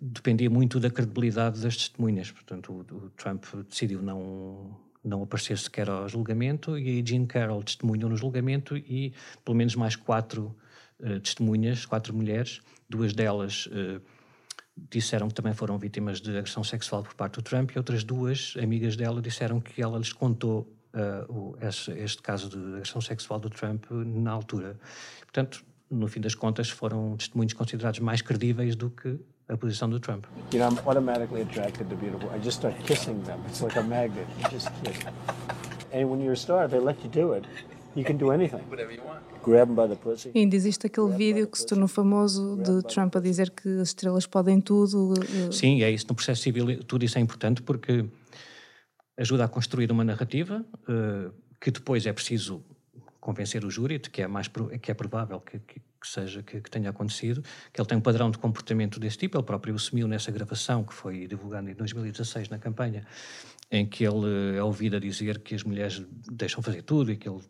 dependia 0.00 0.50
muito 0.50 0.78
da 0.78 0.90
credibilidade 0.90 1.60
das 1.60 1.76
testemunhas. 1.76 2.30
Portanto, 2.30 2.72
o, 2.72 2.96
o 2.96 3.10
Trump 3.10 3.44
decidiu 3.68 4.02
não 4.02 4.76
não 5.06 5.22
aparecer 5.22 5.56
sequer 5.56 5.88
ao 5.88 6.08
julgamento 6.08 6.76
e 6.76 7.00
a 7.00 7.04
Jean 7.04 7.26
Carroll 7.26 7.62
testemunhou 7.62 8.10
no 8.10 8.16
julgamento 8.16 8.76
e 8.76 9.14
pelo 9.44 9.56
menos 9.56 9.76
mais 9.76 9.94
quatro 9.94 10.56
uh, 10.98 11.20
testemunhas, 11.20 11.86
quatro 11.86 12.12
mulheres, 12.12 12.60
duas 12.88 13.12
delas 13.12 13.66
uh, 13.66 14.02
disseram 14.90 15.28
que 15.28 15.34
também 15.34 15.54
foram 15.54 15.78
vítimas 15.78 16.20
de 16.20 16.36
agressão 16.36 16.62
sexual 16.62 17.02
por 17.02 17.14
parte 17.14 17.34
do 17.34 17.42
Trump 17.42 17.70
e 17.70 17.78
outras 17.78 18.04
duas 18.04 18.54
amigas 18.60 18.96
dela 18.96 19.22
disseram 19.22 19.60
que 19.60 19.80
ela 19.80 19.96
lhes 19.96 20.12
contou 20.12 20.76
uh, 20.92 21.32
o, 21.32 21.56
esse, 21.60 21.92
este 21.92 22.20
caso 22.20 22.48
de 22.50 22.58
agressão 22.74 23.00
sexual 23.00 23.38
do 23.38 23.48
Trump 23.48 23.84
na 23.90 24.32
altura. 24.32 24.78
Portanto, 25.20 25.64
no 25.88 26.08
fim 26.08 26.20
das 26.20 26.34
contas, 26.34 26.68
foram 26.68 27.16
testemunhos 27.16 27.52
considerados 27.52 28.00
mais 28.00 28.20
credíveis 28.20 28.74
do 28.74 28.90
que 28.90 29.18
a 29.48 29.56
posição 29.56 29.88
do 29.88 29.98
Trump. 30.00 30.24
You 30.52 30.58
know, 30.60 30.68
I'm 30.68 30.78
automatically 30.86 31.42
attracted 31.42 31.88
to 31.88 31.96
beautiful. 31.96 32.28
I 32.34 32.38
just 32.38 32.58
start 32.58 32.74
kissing 32.84 33.22
them. 33.24 33.40
It's 33.48 33.62
like 33.62 33.78
a 33.78 33.82
magnet. 33.82 34.26
You 34.38 34.50
just 34.50 34.68
kiss. 34.82 34.96
And 35.92 36.10
when 36.10 36.20
you're 36.20 36.32
a 36.32 36.36
star, 36.36 36.68
they 36.68 36.80
let 36.80 36.98
you 37.04 37.10
do 37.10 37.34
it. 37.34 37.44
You 37.94 38.04
can 38.04 38.18
do 38.18 38.30
anything. 38.30 38.62
Whatever 38.68 38.92
you 38.92 39.02
want. 39.04 39.20
Grab 39.42 39.68
them 39.68 39.76
by 39.76 39.86
the 39.86 39.96
pussy. 39.96 40.30
E 40.34 40.40
ainda 40.40 40.56
existe 40.56 40.86
aquele 40.86 41.10
vídeo 41.16 41.46
que 41.46 41.58
se 41.58 41.66
tornou 41.66 41.88
famoso 41.88 42.56
de 42.56 42.82
Trump 42.82 43.14
a 43.16 43.20
dizer 43.20 43.50
que 43.50 43.68
as 43.80 43.88
estrelas 43.88 44.26
podem 44.26 44.60
tudo. 44.60 45.14
eh, 45.22 45.52
Sim, 45.52 45.82
é 45.82 45.90
isso. 45.90 46.06
No 46.08 46.14
processo 46.14 46.42
civil, 46.42 46.82
tudo 46.84 47.04
isso 47.04 47.16
é 47.16 47.20
importante 47.20 47.62
porque 47.62 48.04
ajuda 49.16 49.44
a 49.44 49.48
construir 49.48 49.90
uma 49.90 50.04
narrativa 50.04 50.64
uh, 50.88 51.32
que 51.60 51.70
depois 51.70 52.04
é 52.06 52.12
preciso 52.12 52.62
convencer 53.20 53.64
o 53.64 53.70
júri 53.70 53.98
de 53.98 54.10
que 54.10 54.22
é 54.22 54.26
mais 54.28 54.48
que 54.82 54.90
é 54.90 54.94
provável 54.94 55.40
que, 55.40 55.58
que, 55.60 55.80
que 56.06 56.12
seja 56.12 56.42
que, 56.42 56.60
que, 56.60 56.70
tenha 56.70 56.90
acontecido, 56.90 57.42
que 57.72 57.80
ele 57.80 57.88
tem 57.88 57.98
um 57.98 58.00
padrão 58.00 58.30
de 58.30 58.38
comportamento 58.38 59.00
desse 59.00 59.18
tipo. 59.18 59.36
Ele 59.36 59.44
próprio 59.44 59.74
assumiu 59.74 60.06
nessa 60.06 60.30
gravação 60.30 60.84
que 60.84 60.94
foi 60.94 61.26
divulgada 61.26 61.68
em 61.70 61.74
2016 61.74 62.48
na 62.48 62.58
campanha, 62.58 63.04
em 63.70 63.84
que 63.84 64.04
ele 64.04 64.56
é 64.56 64.62
ouvido 64.62 64.96
a 64.96 65.00
dizer 65.00 65.40
que 65.40 65.54
as 65.54 65.64
mulheres 65.64 66.02
deixam 66.30 66.62
fazer 66.62 66.82
tudo 66.82 67.10
e 67.10 67.16
que 67.16 67.28
ele 67.28 67.40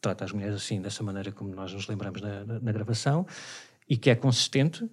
trata 0.00 0.24
as 0.24 0.32
mulheres 0.32 0.54
assim 0.54 0.80
dessa 0.80 1.02
maneira 1.02 1.32
como 1.32 1.52
nós 1.54 1.72
nos 1.72 1.88
lembramos 1.88 2.20
na, 2.20 2.44
na, 2.44 2.60
na 2.60 2.72
gravação 2.72 3.26
e 3.88 3.96
que 3.96 4.08
é 4.08 4.14
consistente 4.14 4.88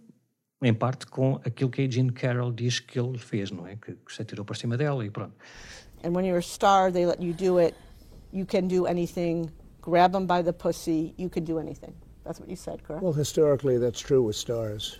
em 0.64 0.74
parte 0.74 1.06
com 1.06 1.40
aquilo 1.46 1.70
que 1.70 1.82
a 1.82 1.90
Jean 1.90 2.10
Carroll 2.10 2.52
diz 2.52 2.80
que 2.80 3.00
ele 3.00 3.18
fez, 3.18 3.52
não 3.52 3.66
é? 3.66 3.76
Que, 3.76 3.94
que 3.94 4.14
se 4.14 4.22
atirou 4.22 4.46
para 4.46 4.56
cima 4.56 4.78
dela 4.78 5.06
e 5.06 5.10
pronto. 5.10 5.36
And 6.04 6.12
when 6.16 6.26
you're 6.26 6.40
a 6.40 6.42
star, 6.42 6.92
they 6.92 7.06
let 7.06 7.22
you 7.22 7.34
do 7.34 7.60
it. 7.60 7.76
You 8.32 8.46
can 8.46 8.68
do 8.68 8.88
anything. 8.88 9.52
Grab 9.82 10.14
them 10.14 10.26
by 10.26 10.44
the 10.44 10.54
pussy. 10.54 11.14
You 11.18 11.30
can 11.30 11.44
do 11.44 11.60
anything. 11.60 11.94
That's 12.24 12.40
what 12.40 12.50
you 12.50 12.56
said, 12.56 12.84
correct? 12.84 13.04
Well, 13.04 13.14
historically, 13.14 13.78
that's 13.78 14.00
true 14.00 14.22
with 14.22 14.36
stars. 14.36 15.00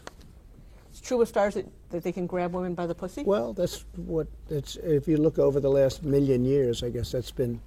it's 0.92 1.00
true 1.00 1.18
with 1.18 1.30
stars 1.30 1.54
that, 1.56 1.66
that 1.90 2.04
they 2.04 2.12
can 2.12 2.28
grab 2.28 2.54
women 2.54 2.76
by 2.76 2.86
the 2.86 2.96
pussy. 2.96 3.24
Well, 3.26 3.54
that's 3.54 3.86
what 3.96 4.28
it's. 4.50 4.78
If 4.84 5.08
you 5.08 5.18
look 5.18 5.40
over 5.40 5.60
the 5.60 5.70
last 5.70 6.04
million 6.04 6.46
years, 6.46 6.84
I 6.84 6.90
guess 6.90 7.12
that's 7.12 7.32
been 7.32 7.60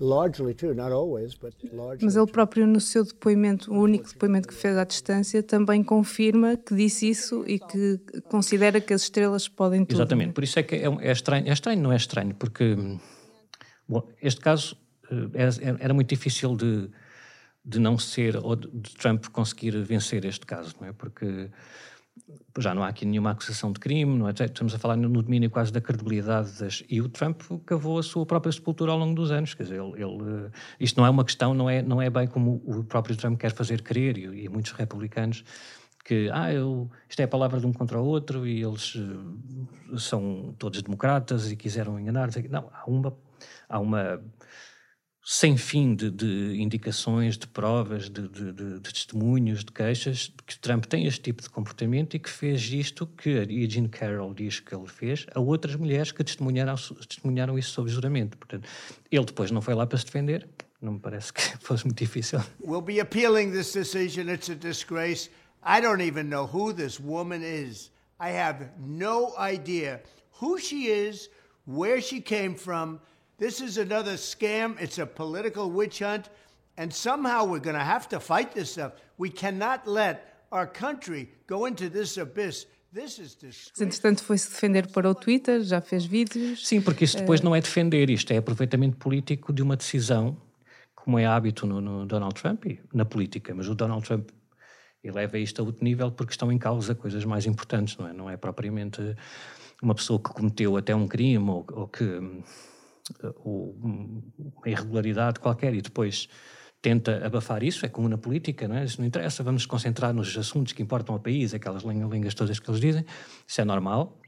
largely 0.00 0.52
true. 0.52 0.74
Not 0.74 0.90
always, 0.92 1.34
but 1.34 1.54
largely. 1.72 2.04
Mas 2.06 2.16
ele 2.16 2.26
true. 2.26 2.32
próprio, 2.32 2.66
no 2.66 2.80
seu 2.80 3.04
depoimento, 3.04 3.72
o 3.72 3.78
único 3.80 4.08
depoimento 4.08 4.48
que 4.48 4.54
fez 4.54 4.76
à 4.76 4.84
distância, 4.84 5.42
também 5.42 5.84
confirma 5.84 6.56
que 6.56 6.74
disse 6.74 7.08
isso 7.08 7.44
e 7.46 7.58
que 7.60 8.00
considera 8.28 8.80
que 8.80 8.92
as 8.92 9.02
estrelas 9.02 9.48
podem 9.48 9.84
tudo. 9.84 9.98
Exatamente, 9.98 10.32
por 10.32 10.42
isso 10.42 10.58
é 10.58 10.62
que 10.64 10.74
é, 10.74 10.86
é 11.00 11.12
estranho, 11.12 11.48
é 11.48 11.52
estranho, 11.52 11.80
não 11.80 11.92
é 11.92 11.96
estranho, 11.96 12.34
porque 12.34 12.76
bom, 13.88 14.08
este 14.20 14.40
caso 14.40 14.76
eh, 15.10 15.28
era, 15.34 15.76
era 15.78 15.94
muito 15.94 16.08
difícil 16.08 16.56
de, 16.56 16.90
de 17.64 17.78
não 17.78 17.96
ser, 17.96 18.36
ou 18.36 18.56
de, 18.56 18.68
Trump 18.96 19.26
conseguir 19.26 19.76
vencer 19.82 20.24
este 20.24 20.44
caso, 20.44 20.74
não 20.80 20.88
é? 20.88 20.92
Porque 20.92 21.50
já 22.58 22.74
não 22.74 22.82
há 22.82 22.88
aqui 22.88 23.06
nenhuma 23.06 23.30
acusação 23.30 23.72
de 23.72 23.80
crime, 23.80 24.18
não 24.18 24.28
é? 24.28 24.32
estamos 24.32 24.74
a 24.74 24.78
falar 24.78 24.96
no 24.96 25.22
domínio 25.22 25.48
quase 25.48 25.72
da 25.72 25.80
credibilidade 25.80 26.58
das, 26.58 26.82
e 26.88 27.00
o 27.00 27.08
Trump 27.08 27.40
cavou 27.64 27.98
a 27.98 28.02
sua 28.02 28.26
própria 28.26 28.52
sepultura 28.52 28.92
ao 28.92 28.98
longo 28.98 29.14
dos 29.14 29.30
anos, 29.30 29.54
quer 29.54 29.62
dizer, 29.62 29.80
ele, 29.80 30.02
ele, 30.02 30.50
isto 30.78 30.98
não 30.98 31.06
é 31.06 31.10
uma 31.10 31.24
questão, 31.24 31.54
não 31.54 31.70
é, 31.70 31.80
não 31.80 32.02
é 32.02 32.10
bem 32.10 32.26
como 32.26 32.62
o 32.66 32.84
próprio 32.84 33.16
Trump 33.16 33.40
quer 33.40 33.52
fazer 33.52 33.80
crer 33.82 34.18
e, 34.18 34.44
e 34.44 34.48
muitos 34.48 34.72
republicanos 34.72 35.44
que 36.04 36.28
ah, 36.32 36.52
eu, 36.52 36.90
isto 37.08 37.20
é 37.20 37.24
a 37.24 37.28
palavra 37.28 37.60
de 37.60 37.66
um 37.66 37.72
contra 37.72 38.00
o 38.00 38.04
outro 38.04 38.46
e 38.46 38.62
eles 38.62 38.94
uh, 38.96 39.98
são 39.98 40.54
todos 40.58 40.82
democratas 40.82 41.50
e 41.50 41.56
quiseram 41.56 41.98
enganar. 41.98 42.28
Não, 42.50 42.68
há 42.72 42.90
uma, 42.90 43.16
há 43.68 43.78
uma 43.78 44.20
sem 45.24 45.56
fim 45.56 45.94
de, 45.94 46.10
de 46.10 46.60
indicações, 46.60 47.38
de 47.38 47.46
provas, 47.46 48.10
de, 48.10 48.26
de, 48.26 48.52
de, 48.52 48.80
testemunhos, 48.80 49.64
de 49.64 49.70
queixas, 49.70 50.32
que 50.44 50.58
Trump 50.58 50.84
tem 50.86 51.06
este 51.06 51.20
tipo 51.20 51.40
de 51.40 51.48
comportamento 51.48 52.16
e 52.16 52.18
que 52.18 52.28
fez 52.28 52.62
isto 52.72 53.06
que 53.06 53.38
a 53.38 53.42
Eugene 53.44 53.88
Carroll 53.88 54.34
diz 54.34 54.58
que 54.58 54.74
ele 54.74 54.88
fez 54.88 55.26
a 55.32 55.38
outras 55.38 55.76
mulheres 55.76 56.10
que 56.10 56.24
testemunharam, 56.24 56.74
testemunharam 57.08 57.56
isso 57.56 57.70
sob 57.70 57.88
juramento. 57.88 58.36
Portanto, 58.36 58.68
ele 59.10 59.24
depois 59.24 59.52
não 59.52 59.62
foi 59.62 59.74
lá 59.74 59.86
para 59.86 59.96
se 59.96 60.06
defender, 60.06 60.48
não 60.80 60.94
me 60.94 60.98
parece 60.98 61.32
que 61.32 61.40
fosse 61.62 61.84
muito 61.84 61.98
difícil. 61.98 62.40
We'll 62.60 62.82
be 62.82 63.00
appealing 63.00 63.52
this 63.52 63.72
decision. 63.72 64.28
It's 64.28 64.50
a 64.50 64.56
disgrace. 64.56 65.30
I 65.64 65.80
don't 65.80 66.04
even 66.04 66.24
know 66.24 66.46
who 66.46 66.74
this 66.74 66.98
woman 66.98 67.42
is. 67.42 67.92
I 68.18 68.30
have 68.30 68.70
no 68.76 69.32
idea 69.38 70.02
who 70.40 70.58
she 70.58 70.88
is, 70.88 71.30
where 71.64 72.02
she 72.02 72.20
came 72.20 72.56
from. 72.56 72.98
This 73.42 73.60
is 73.60 73.76
another 73.76 74.16
scam. 74.16 74.80
It's 74.80 75.00
a 75.00 75.06
political 75.06 75.68
witch 75.68 75.98
hunt. 75.98 76.30
And 76.76 76.92
somehow 76.92 77.44
we're 77.44 77.58
going 77.58 77.74
to 77.74 77.84
have 77.84 78.08
to 78.10 78.20
fight 78.20 78.54
this 78.54 78.70
stuff. 78.70 78.92
We 79.18 79.30
cannot 79.30 79.84
let 79.84 80.44
our 80.52 80.64
country 80.64 81.28
go 81.48 81.66
into 81.66 81.90
this 81.90 82.18
abyss. 82.18 82.66
This 82.94 83.18
is 83.18 83.36
Mas, 83.42 83.80
entretanto, 83.80 84.22
foi-se 84.22 84.48
defender 84.48 84.86
para 84.92 85.10
o 85.10 85.14
Twitter, 85.14 85.60
já 85.62 85.80
fez 85.80 86.04
vídeos. 86.04 86.68
Sim, 86.68 86.80
porque 86.80 87.04
isso 87.04 87.16
depois 87.16 87.40
não 87.40 87.52
é 87.52 87.60
defender, 87.60 88.10
isto 88.10 88.32
é 88.32 88.36
aproveitamento 88.36 88.96
político 88.96 89.52
de 89.52 89.60
uma 89.60 89.76
decisão, 89.76 90.36
como 90.94 91.18
é 91.18 91.26
hábito 91.26 91.66
no, 91.66 91.80
no 91.80 92.06
Donald 92.06 92.40
Trump 92.40 92.66
e 92.66 92.78
na 92.94 93.04
política. 93.04 93.52
Mas 93.52 93.66
o 93.66 93.74
Donald 93.74 94.06
Trump 94.06 94.30
e 95.02 95.10
leva 95.10 95.36
isto 95.36 95.60
a 95.60 95.64
outro 95.64 95.82
nível 95.82 96.12
porque 96.12 96.32
estão 96.32 96.52
em 96.52 96.58
causa 96.58 96.94
coisas 96.94 97.24
mais 97.24 97.44
importantes, 97.46 97.96
não 97.96 98.06
é? 98.06 98.12
Não 98.12 98.30
é 98.30 98.36
propriamente 98.36 99.00
uma 99.82 99.96
pessoa 99.96 100.20
que 100.20 100.30
cometeu 100.30 100.76
até 100.76 100.94
um 100.94 101.08
crime 101.08 101.50
ou, 101.50 101.66
ou 101.72 101.88
que 101.88 102.04
ou 102.04 102.42
uma 103.44 104.22
irregularidade 104.66 105.40
qualquer 105.40 105.74
e 105.74 105.82
depois 105.82 106.28
tenta 106.80 107.24
abafar 107.24 107.62
isso, 107.62 107.86
é 107.86 107.88
como 107.88 108.08
na 108.08 108.18
política, 108.18 108.66
não 108.66 108.76
é? 108.76 108.84
Isso 108.84 109.00
não 109.00 109.06
interessa, 109.06 109.42
vamos 109.42 109.62
nos 109.62 109.66
concentrar 109.66 110.12
nos 110.12 110.36
assuntos 110.36 110.72
que 110.72 110.82
importam 110.82 111.14
ao 111.14 111.20
país, 111.20 111.54
aquelas 111.54 111.84
linhas 111.84 112.34
todas 112.34 112.58
que 112.58 112.68
eles 112.68 112.80
dizem, 112.80 113.04
isso 113.46 113.60
é 113.60 113.64
normal. 113.64 114.18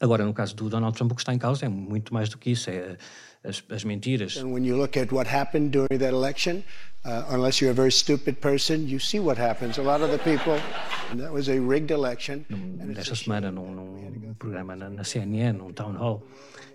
Agora, 0.00 0.24
no 0.24 0.32
caso 0.32 0.54
do 0.54 0.68
Donald 0.68 0.96
Trump, 0.96 1.12
o 1.12 1.14
que 1.14 1.20
está 1.20 1.34
em 1.34 1.38
causa 1.38 1.66
é 1.66 1.68
muito 1.68 2.12
mais 2.12 2.28
do 2.28 2.38
que 2.38 2.50
isso, 2.50 2.70
é 2.70 2.96
as, 3.44 3.62
as 3.70 3.84
mentiras. 3.84 4.36
And 4.36 4.52
when 4.52 4.64
you 4.64 4.76
look 4.76 4.96
at 4.96 5.12
what 5.12 5.26
happened 5.26 5.72
during 5.72 5.98
that 5.98 6.12
election, 6.12 6.64
uh, 7.04 7.24
unless 7.28 7.60
you're 7.60 7.70
a 7.70 7.74
very 7.74 7.92
stupid 7.92 8.40
person, 8.40 8.88
you 8.88 8.98
see 8.98 9.20
what 9.20 9.36
happens. 9.36 9.78
A 9.78 9.82
lot 9.82 10.00
of 10.00 10.10
the 10.10 10.18
people, 10.18 10.58
and 11.10 11.20
that 11.20 11.32
was 11.32 11.48
a 11.48 11.60
rigged 11.60 11.90
election. 11.90 12.44
Nesta 12.48 13.14
semana, 13.14 13.50
num, 13.52 13.74
num 13.74 14.34
programa 14.38 14.74
na, 14.74 14.88
na 14.88 15.02
CNN, 15.02 15.58
num 15.58 15.72
town 15.72 15.94
hall, 15.94 16.22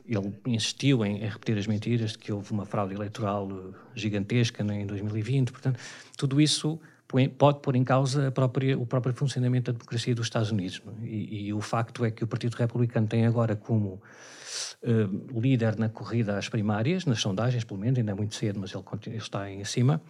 ele 0.08 0.34
insistiu 0.46 1.06
em, 1.06 1.24
em, 1.24 1.30
repetir 1.30 1.58
as 1.58 1.68
mentiras 1.68 2.12
de 2.12 2.18
que 2.18 2.32
houve 2.32 2.52
uma 2.52 2.66
fraude 2.66 2.94
eleitoral 2.94 3.50
gigantesca 3.96 4.64
né, 4.64 4.82
em 4.82 4.86
2020. 4.86 5.52
Portanto, 5.52 5.80
tudo 6.18 6.40
isso 6.40 6.80
pode 7.38 7.60
pôr 7.60 7.76
em 7.76 7.84
causa 7.84 8.32
própria, 8.32 8.78
o 8.78 8.86
próprio 8.86 9.14
funcionamento 9.14 9.72
da 9.72 9.78
democracia 9.78 10.14
dos 10.14 10.28
Estados 10.28 10.52
Unidos. 10.52 10.82
É? 11.02 11.06
E, 11.06 11.48
e, 11.48 11.54
o 11.54 11.62
facto 11.62 12.06
é 12.06 12.12
que 12.12 12.24
o 12.24 12.28
Partido 12.28 12.56
Republicano 12.56 13.08
tem 13.08 13.26
agora 13.26 13.56
como 13.56 14.02
uh, 14.84 15.40
líder 15.40 15.78
na 15.78 15.90
corrida 15.90 16.38
às 16.38 16.50
primárias, 16.50 17.06
nas 17.06 17.20
sondagens, 17.20 17.64
pelo 17.64 17.80
menos, 17.80 17.98
ainda 17.98 18.12
é 18.12 18.16
muito 18.16 18.36
cedo, 18.36 18.60
mas 18.60 18.74
ele, 18.74 18.84
continua, 18.84 19.16
ele 19.16 19.24
está 19.24 19.50
em 19.50 19.64
cima, 19.64 20.02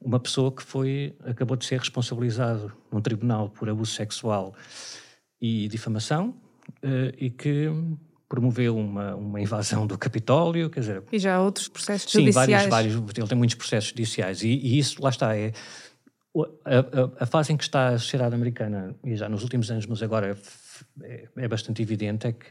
uma 0.00 0.18
pessoa 0.18 0.50
que 0.52 0.62
foi, 0.62 1.14
acabou 1.24 1.56
de 1.56 1.64
ser 1.64 1.78
responsabilizado 1.78 2.72
num 2.90 3.00
tribunal 3.00 3.48
por 3.48 3.68
abuso 3.68 3.92
sexual 3.92 4.54
e 5.40 5.68
difamação 5.68 6.34
uh, 6.82 7.14
e 7.18 7.30
que 7.30 7.70
promoveu 8.28 8.76
uma, 8.76 9.14
uma 9.14 9.40
invasão 9.40 9.86
do 9.86 9.98
Capitólio, 9.98 10.70
quer 10.70 10.80
dizer... 10.80 11.02
E 11.12 11.18
já 11.18 11.34
há 11.34 11.42
outros 11.42 11.68
processos 11.68 12.10
sim, 12.10 12.20
judiciais. 12.20 12.62
Sim, 12.62 12.68
vários, 12.70 12.94
vários, 12.94 13.18
ele 13.18 13.28
tem 13.28 13.36
muitos 13.36 13.56
processos 13.56 13.90
judiciais 13.90 14.42
e, 14.42 14.48
e 14.48 14.78
isso, 14.78 15.02
lá 15.02 15.10
está, 15.10 15.36
é... 15.36 15.52
A, 16.64 16.78
a, 16.78 17.24
a, 17.24 17.26
fase 17.26 17.52
em 17.52 17.58
que 17.58 17.64
está 17.64 17.88
a 17.88 17.98
sociedade 17.98 18.34
americana, 18.34 18.96
e 19.04 19.14
já 19.14 19.28
nos 19.28 19.42
últimos 19.42 19.70
anos, 19.70 19.84
mas 19.84 20.02
agora 20.02 20.34
é, 21.02 21.28
é 21.36 21.46
bastante 21.46 21.82
evidente, 21.82 22.26
é 22.26 22.32
que 22.32 22.46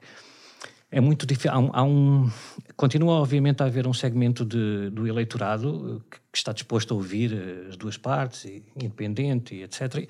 é 0.91 0.99
muito 0.99 1.25
difícil. 1.25 1.51
Há 1.51 1.59
um, 1.59 1.69
há 1.71 1.83
um, 1.83 2.29
continua, 2.75 3.13
obviamente, 3.13 3.63
a 3.63 3.65
haver 3.65 3.87
um 3.87 3.93
segmento 3.93 4.45
de, 4.45 4.89
do 4.89 5.07
eleitorado 5.07 6.03
que, 6.11 6.17
que, 6.19 6.37
está 6.37 6.51
disposto 6.51 6.93
a 6.93 6.97
ouvir 6.97 7.33
as 7.69 7.77
duas 7.77 7.97
partes, 7.97 8.43
e, 8.45 8.63
independente, 8.75 9.55
e 9.55 9.63
etc. 9.63 10.07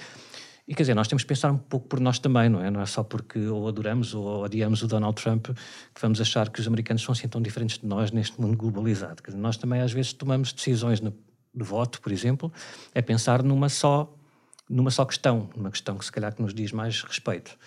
E 0.67 0.73
quer 0.73 0.83
dizer, 0.83 0.95
nós 0.95 1.07
temos 1.07 1.23
que 1.23 1.27
pensar 1.27 1.51
um 1.51 1.57
pouco 1.57 1.87
por 1.87 1.99
nós 1.99 2.17
também, 2.17 2.47
não 2.47 2.63
é? 2.63 2.71
Não 2.71 2.81
é 2.81 2.85
só 2.85 3.03
porque 3.03 3.39
ou 3.47 3.67
adoramos 3.67 4.13
ou 4.13 4.43
odiamos 4.43 4.81
o 4.81 4.87
Donald 4.87 5.21
Trump 5.21 5.47
que 5.93 6.01
vamos 6.01 6.21
achar 6.21 6.49
que 6.49 6.59
os 6.59 6.67
americanos 6.67 7.03
são 7.03 7.13
assim 7.13 7.27
tão 7.27 7.41
diferentes 7.41 7.77
de 7.77 7.85
nós 7.85 8.11
neste 8.11 8.39
mundo 8.39 8.55
globalizado. 8.55 9.21
Dizer, 9.23 9.37
nós 9.37 9.57
também 9.57 9.81
às 9.81 9.91
vezes 9.91 10.13
tomamos 10.13 10.53
decisões 10.53 11.01
no, 11.01 11.13
voto, 11.53 12.01
por 12.01 12.11
exemplo, 12.11 12.51
é 12.95 13.01
pensar 13.01 13.43
numa 13.43 13.69
só 13.69 14.15
numa 14.69 14.89
só 14.89 15.03
questão, 15.03 15.49
numa 15.53 15.69
questão 15.69 15.97
que 15.97 16.05
se 16.05 16.11
calhar 16.11 16.33
que 16.33 16.41
nos 16.41 16.53
diz 16.53 16.71
mais 16.71 17.03
respeito. 17.03 17.57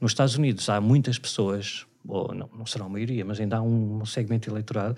Nos 0.00 0.12
Estados 0.12 0.34
Unidos 0.34 0.66
há 0.70 0.80
muitas 0.80 1.18
pessoas, 1.18 1.84
ou 2.06 2.34
não, 2.34 2.48
não 2.56 2.66
será 2.66 2.84
a 2.84 2.88
maioria, 2.88 3.24
mas 3.24 3.40
ainda 3.40 3.56
há 3.56 3.62
um 3.62 4.04
segmento 4.04 4.50
eleitorado 4.50 4.96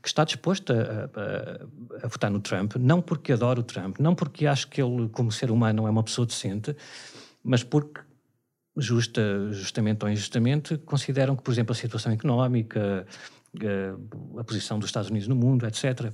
que 0.00 0.08
está 0.08 0.22
disposto 0.22 0.72
a, 0.72 0.76
a, 0.76 2.04
a, 2.04 2.08
votar 2.08 2.30
no 2.30 2.38
Trump, 2.38 2.76
não 2.76 3.00
porque 3.00 3.32
adora 3.32 3.58
o 3.58 3.62
Trump, 3.62 3.98
não 3.98 4.14
porque 4.14 4.46
acho 4.46 4.68
que 4.68 4.82
ele, 4.82 5.08
como 5.08 5.32
ser 5.32 5.50
humano, 5.50 5.86
é 5.86 5.90
uma 5.90 6.02
pessoa 6.02 6.26
decente, 6.26 6.76
mas 7.42 7.64
porque, 7.64 8.02
justa, 8.76 9.50
justamente 9.50 10.04
ou 10.04 10.10
injustamente, 10.10 10.76
consideram 10.76 11.34
que, 11.34 11.42
por 11.42 11.50
exemplo, 11.50 11.72
a 11.72 11.74
situação 11.74 12.12
económica, 12.12 13.06
a, 14.36 14.40
a 14.40 14.44
posição 14.44 14.78
dos 14.78 14.90
Estados 14.90 15.08
Unidos 15.08 15.26
no 15.26 15.34
mundo, 15.34 15.66
etc., 15.66 16.12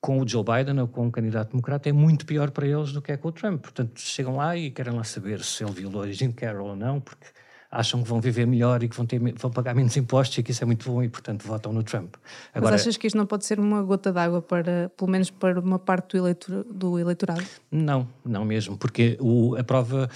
com 0.00 0.20
o 0.20 0.28
Joe 0.28 0.44
Biden 0.44 0.80
ou 0.80 0.88
com 0.88 1.06
o 1.06 1.12
candidato 1.12 1.50
democrata 1.50 1.88
é 1.88 1.92
muito 1.92 2.24
pior 2.24 2.50
para 2.50 2.66
eles 2.66 2.92
do 2.92 3.02
que 3.02 3.12
é 3.12 3.16
com 3.16 3.28
o 3.28 3.32
Trump. 3.32 3.60
Portanto, 3.60 4.00
chegam 4.00 4.36
lá 4.36 4.56
e 4.56 4.70
querem 4.70 4.94
lá 4.94 5.04
saber 5.04 5.42
se 5.42 5.62
ele 5.62 5.72
violou 5.72 6.02
a 6.02 6.10
Jim 6.10 6.32
Carroll 6.32 6.68
ou 6.68 6.76
não, 6.76 7.00
porque 7.00 7.26
acham 7.70 8.02
que 8.02 8.08
vão 8.08 8.20
viver 8.20 8.46
melhor 8.46 8.82
e 8.82 8.88
que 8.88 8.96
vão, 8.96 9.06
ter, 9.06 9.20
vão 9.36 9.50
pagar 9.50 9.74
menos 9.74 9.96
impostos 9.96 10.36
e 10.38 10.42
que 10.42 10.50
isso 10.50 10.64
é 10.64 10.66
muito 10.66 10.90
bom 10.90 11.02
e, 11.02 11.08
portanto, 11.08 11.46
votam 11.46 11.72
no 11.72 11.82
Trump. 11.82 12.14
Agora, 12.52 12.72
Mas 12.72 12.82
achas 12.82 12.96
que 12.96 13.06
isto 13.06 13.16
não 13.16 13.26
pode 13.26 13.44
ser 13.44 13.60
uma 13.60 13.82
gota 13.82 14.12
d'água 14.12 14.42
para, 14.42 14.90
pelo 14.96 15.10
menos 15.10 15.30
para 15.30 15.60
uma 15.60 15.78
parte 15.78 16.16
do, 16.16 16.24
eleitor, 16.24 16.64
do 16.64 16.98
eleitorado? 16.98 17.44
Não, 17.70 18.08
não 18.24 18.44
mesmo, 18.44 18.76
porque 18.76 19.16
o, 19.20 19.54
a 19.56 19.62
prova... 19.62 20.10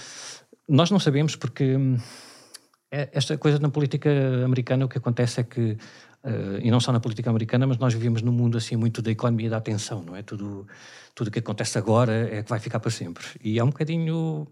Nós 0.67 0.91
não 0.91 0.99
sabemos 0.99 1.35
porque 1.35 1.75
hum, 1.75 1.97
é, 2.91 3.09
esta 3.13 3.37
coisa 3.37 3.59
na 3.59 3.69
política 3.69 4.09
americana 4.43 4.85
o 4.85 4.89
que 4.89 4.97
acontece 4.97 5.41
é 5.41 5.43
que 5.43 5.77
Uh, 6.25 6.57
e 6.63 6.71
não 6.71 6.79
só 6.79 6.91
na 6.91 6.99
política 6.99 7.29
americana, 7.29 7.67
mas 7.67 7.77
nós 7.77 7.93
vivemos 7.93 8.23
num 8.23 8.31
mundo 8.31 8.57
assim 8.57 8.75
muito 8.75 8.99
da 8.99 9.11
economia 9.11 9.47
da 9.47 9.57
atenção, 9.57 10.01
não 10.01 10.15
é? 10.15 10.23
Tudo 10.23 10.65
tudo 11.13 11.29
que 11.29 11.37
acontece 11.37 11.77
agora 11.77 12.11
é 12.11 12.41
que 12.41 12.49
vai 12.49 12.59
ficar 12.59 12.79
para 12.79 12.89
sempre. 12.89 13.23
E 13.43 13.59
é 13.59 13.63
um 13.63 13.67
bocadinho 13.67 14.47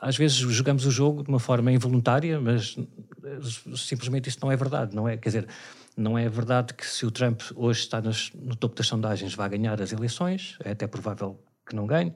às 0.00 0.16
vezes 0.16 0.36
jogamos 0.36 0.84
o 0.84 0.90
jogo 0.90 1.22
de 1.22 1.28
uma 1.28 1.40
forma 1.40 1.72
involuntária, 1.72 2.40
mas 2.40 2.76
eh, 3.24 3.38
simplesmente 3.76 4.28
isso 4.28 4.38
não 4.42 4.52
é 4.52 4.56
verdade, 4.56 4.94
não 4.94 5.08
é? 5.08 5.16
Quer 5.16 5.28
dizer, 5.28 5.48
não 5.96 6.18
é 6.18 6.28
verdade 6.28 6.74
que 6.74 6.86
se 6.86 7.06
o 7.06 7.10
Trump 7.10 7.40
hoje 7.54 7.80
está 7.80 8.00
no 8.00 8.56
topo 8.56 8.74
das 8.74 8.86
sondagens 8.86 9.34
vai 9.34 9.48
ganhar 9.48 9.80
as 9.80 9.92
eleições, 9.92 10.56
é 10.64 10.72
até 10.72 10.86
provável 10.86 11.40
que 11.66 11.74
não 11.74 11.86
ganhe, 11.86 12.14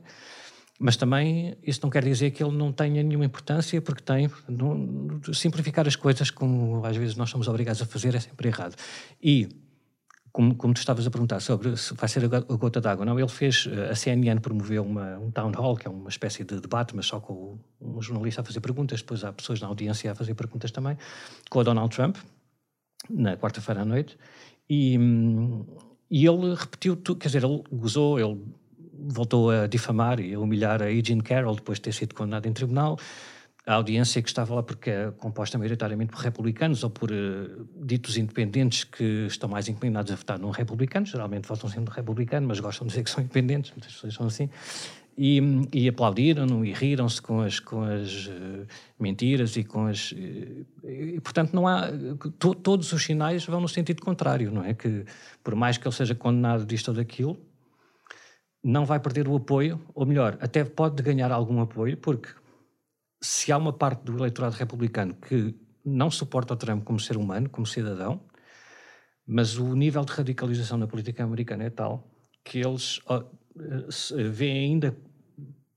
mas 0.78 0.97
também 0.97 1.56
isso 1.62 1.80
não 1.83 1.90
quer 1.90 2.04
dizer 2.04 2.33
que 2.33 2.42
ele 2.42 2.56
não 2.56 2.73
tenha 2.73 3.02
nenhuma 3.02 3.25
importância, 3.25 3.80
porque 3.80 4.02
tem. 4.02 4.28
Simplificar 5.33 5.87
as 5.87 5.94
coisas, 5.94 6.30
como 6.30 6.85
às 6.85 6.97
vezes 6.97 7.14
nós 7.16 7.30
somos 7.30 7.47
obrigados 7.47 7.80
a 7.80 7.87
fazer, 7.87 8.14
é 8.14 8.21
sempre 8.21 8.49
errado. 8.49 8.75
E 9.23 9.49
como, 10.34 10.52
como 10.56 10.74
tu 10.74 10.78
estavas 10.78 11.06
a 11.06 11.10
perguntar 11.12 11.38
sobre 11.38 11.76
se 11.76 11.94
vai 11.94 12.08
ser 12.08 12.24
a 12.24 12.56
gota 12.56 12.80
d'água, 12.80 13.06
não, 13.06 13.16
ele 13.16 13.28
fez, 13.28 13.68
eh, 13.70 13.90
a 13.90 13.94
CNN 13.94 14.40
promoveu 14.40 14.82
uma, 14.84 15.16
um 15.16 15.30
town 15.30 15.52
hall, 15.52 15.76
que 15.76 15.86
é 15.86 15.90
uma 15.90 16.08
espécie 16.08 16.42
de 16.42 16.60
debate, 16.60 16.96
mas 16.96 17.06
só 17.06 17.20
com 17.20 17.56
um 17.80 18.02
jornalista 18.02 18.40
a 18.40 18.44
fazer 18.44 18.60
perguntas, 18.60 19.00
depois 19.00 19.22
há 19.22 19.32
pessoas 19.32 19.60
na 19.60 19.68
audiência 19.68 20.10
a 20.10 20.14
fazer 20.14 20.34
perguntas 20.34 20.72
também, 20.72 20.98
com 21.48 21.60
o 21.60 21.62
Donald 21.62 21.94
Trump, 21.94 22.16
na 23.08 23.36
quarta-feira 23.36 23.82
à 23.82 23.84
noite, 23.84 24.18
e, 24.68 24.98
e 26.10 26.26
ele 26.26 26.52
repetiu 26.56 26.96
tudo, 26.96 27.20
quer 27.20 27.28
dizer, 27.28 27.44
ele 27.44 27.62
gozou, 27.70 28.18
ele 28.18 28.42
voltou 28.92 29.52
a 29.52 29.68
difamar 29.68 30.18
e 30.18 30.34
a 30.34 30.40
humilhar 30.40 30.82
a 30.82 30.90
Eugene 30.90 31.22
Carroll 31.22 31.54
depois 31.54 31.78
de 31.78 31.82
ter 31.82 31.92
sido 31.92 32.12
condenado 32.12 32.46
em 32.46 32.52
tribunal, 32.52 32.98
a 33.66 33.75
audiência 33.75 34.21
que 34.21 34.28
estava 34.28 34.54
lá 34.54 34.62
porque 34.62 34.90
é 34.90 35.11
composta 35.12 35.56
maioritariamente 35.56 36.12
por 36.12 36.21
republicanos 36.21 36.85
ou 36.85 36.90
por 36.90 37.11
uh, 37.11 37.68
ditos 37.75 38.16
independentes 38.18 38.85
que 38.85 39.26
estão 39.26 39.49
mais 39.49 39.68
inclinados 39.68 40.12
a 40.12 40.16
votar 40.16 40.38
num 40.38 40.50
republicano, 40.50 41.06
geralmente 41.06 41.49
votam 41.49 41.71
no 41.80 41.90
republicano, 41.90 42.47
mas 42.47 42.61
gostam 42.61 42.87
de 42.87 42.90
dizer 42.92 43.04
que 43.04 43.11
são 43.11 43.23
independentes, 43.23 43.71
muitas 43.71 43.92
pessoas 43.92 44.14
são 44.14 44.26
assim, 44.26 44.50
e, 45.16 45.40
e 45.73 45.88
aplaudiram-no 45.88 46.64
e 46.64 46.73
riram-se 46.73 47.23
com 47.23 47.40
as, 47.40 47.59
com 47.59 47.83
as 47.83 48.26
uh, 48.26 48.66
mentiras 48.99 49.56
e 49.56 49.64
com 49.64 49.87
as... 49.87 50.12
Uh, 50.12 50.66
e, 50.85 51.21
portanto, 51.21 51.54
não 51.54 51.66
há... 51.66 51.88
To, 52.38 52.54
todos 52.54 52.92
os 52.92 53.02
sinais 53.02 53.47
vão 53.47 53.61
no 53.61 53.68
sentido 53.68 54.02
contrário, 54.02 54.50
não 54.50 54.64
é? 54.64 54.75
Que 54.75 55.04
por 55.42 55.54
mais 55.54 55.78
que 55.78 55.87
ele 55.87 55.94
seja 55.94 56.14
condenado 56.14 56.66
disto 56.66 56.88
ou 56.88 56.94
daquilo, 56.94 57.38
não 58.62 58.85
vai 58.85 58.99
perder 58.99 59.28
o 59.28 59.37
apoio, 59.37 59.80
ou 59.94 60.04
melhor, 60.04 60.37
até 60.40 60.64
pode 60.64 61.02
ganhar 61.02 61.30
algum 61.30 61.61
apoio, 61.61 61.97
porque 61.97 62.28
se 63.24 63.50
há 63.50 63.56
uma 63.56 63.72
parte 63.72 64.04
do 64.04 64.18
eleitorado 64.18 64.54
republicano 64.54 65.14
que 65.14 65.54
não 65.84 66.10
suporta 66.10 66.52
o 66.52 66.56
Trump 66.56 66.84
como 66.84 67.00
ser 67.00 67.16
humano, 67.16 67.48
como 67.48 67.66
cidadão, 67.66 68.20
mas 69.26 69.56
o 69.56 69.74
nível 69.74 70.04
de 70.04 70.12
radicalização 70.12 70.76
na 70.76 70.86
política 70.86 71.24
americana 71.24 71.64
é 71.64 71.70
tal 71.70 72.06
que 72.44 72.58
eles 72.58 72.98
uh, 73.08 73.24
veem 74.30 74.72
ainda 74.72 74.94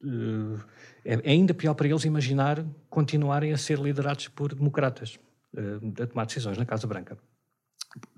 uh, 0.03 0.59
é 1.05 1.31
ainda 1.31 1.53
pior 1.53 1.73
para 1.73 1.87
eles 1.87 2.03
imaginar 2.03 2.65
continuarem 2.89 3.53
a 3.53 3.57
ser 3.57 3.79
liderados 3.79 4.27
por 4.27 4.53
democratas 4.53 5.17
a 6.01 6.05
tomar 6.05 6.25
decisões 6.25 6.57
na 6.57 6.65
Casa 6.65 6.85
Branca. 6.85 7.17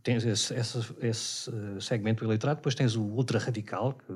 Tens 0.02 0.26
esse, 0.26 0.54
esse, 0.56 0.80
esse 1.02 1.52
segmento 1.80 2.24
do 2.24 2.28
eleitorado, 2.28 2.58
depois 2.58 2.74
tens 2.74 2.96
o 2.96 3.04
ultra 3.04 3.38
radical 3.38 3.94
que 3.94 4.12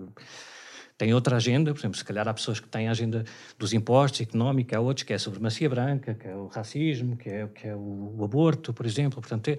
tem 0.97 1.13
outra 1.13 1.37
agenda, 1.37 1.73
por 1.73 1.79
exemplo, 1.79 1.97
se 1.97 2.05
calhar 2.05 2.27
há 2.27 2.33
pessoas 2.33 2.59
que 2.59 2.67
têm 2.67 2.87
a 2.87 2.91
agenda 2.91 3.23
dos 3.57 3.73
impostos, 3.73 4.21
económica, 4.21 4.77
há 4.77 4.79
outros 4.79 5.03
que 5.03 5.13
é 5.13 5.15
a 5.15 5.19
supremacia 5.19 5.69
branca, 5.69 6.13
que 6.13 6.27
é 6.27 6.35
o 6.35 6.47
racismo, 6.47 7.17
que 7.17 7.29
é, 7.29 7.47
que 7.47 7.67
é 7.67 7.75
o, 7.75 8.23
aborto, 8.23 8.73
por 8.73 8.85
exemplo. 8.85 9.19
Portanto, 9.21 9.47
é, 9.49 9.57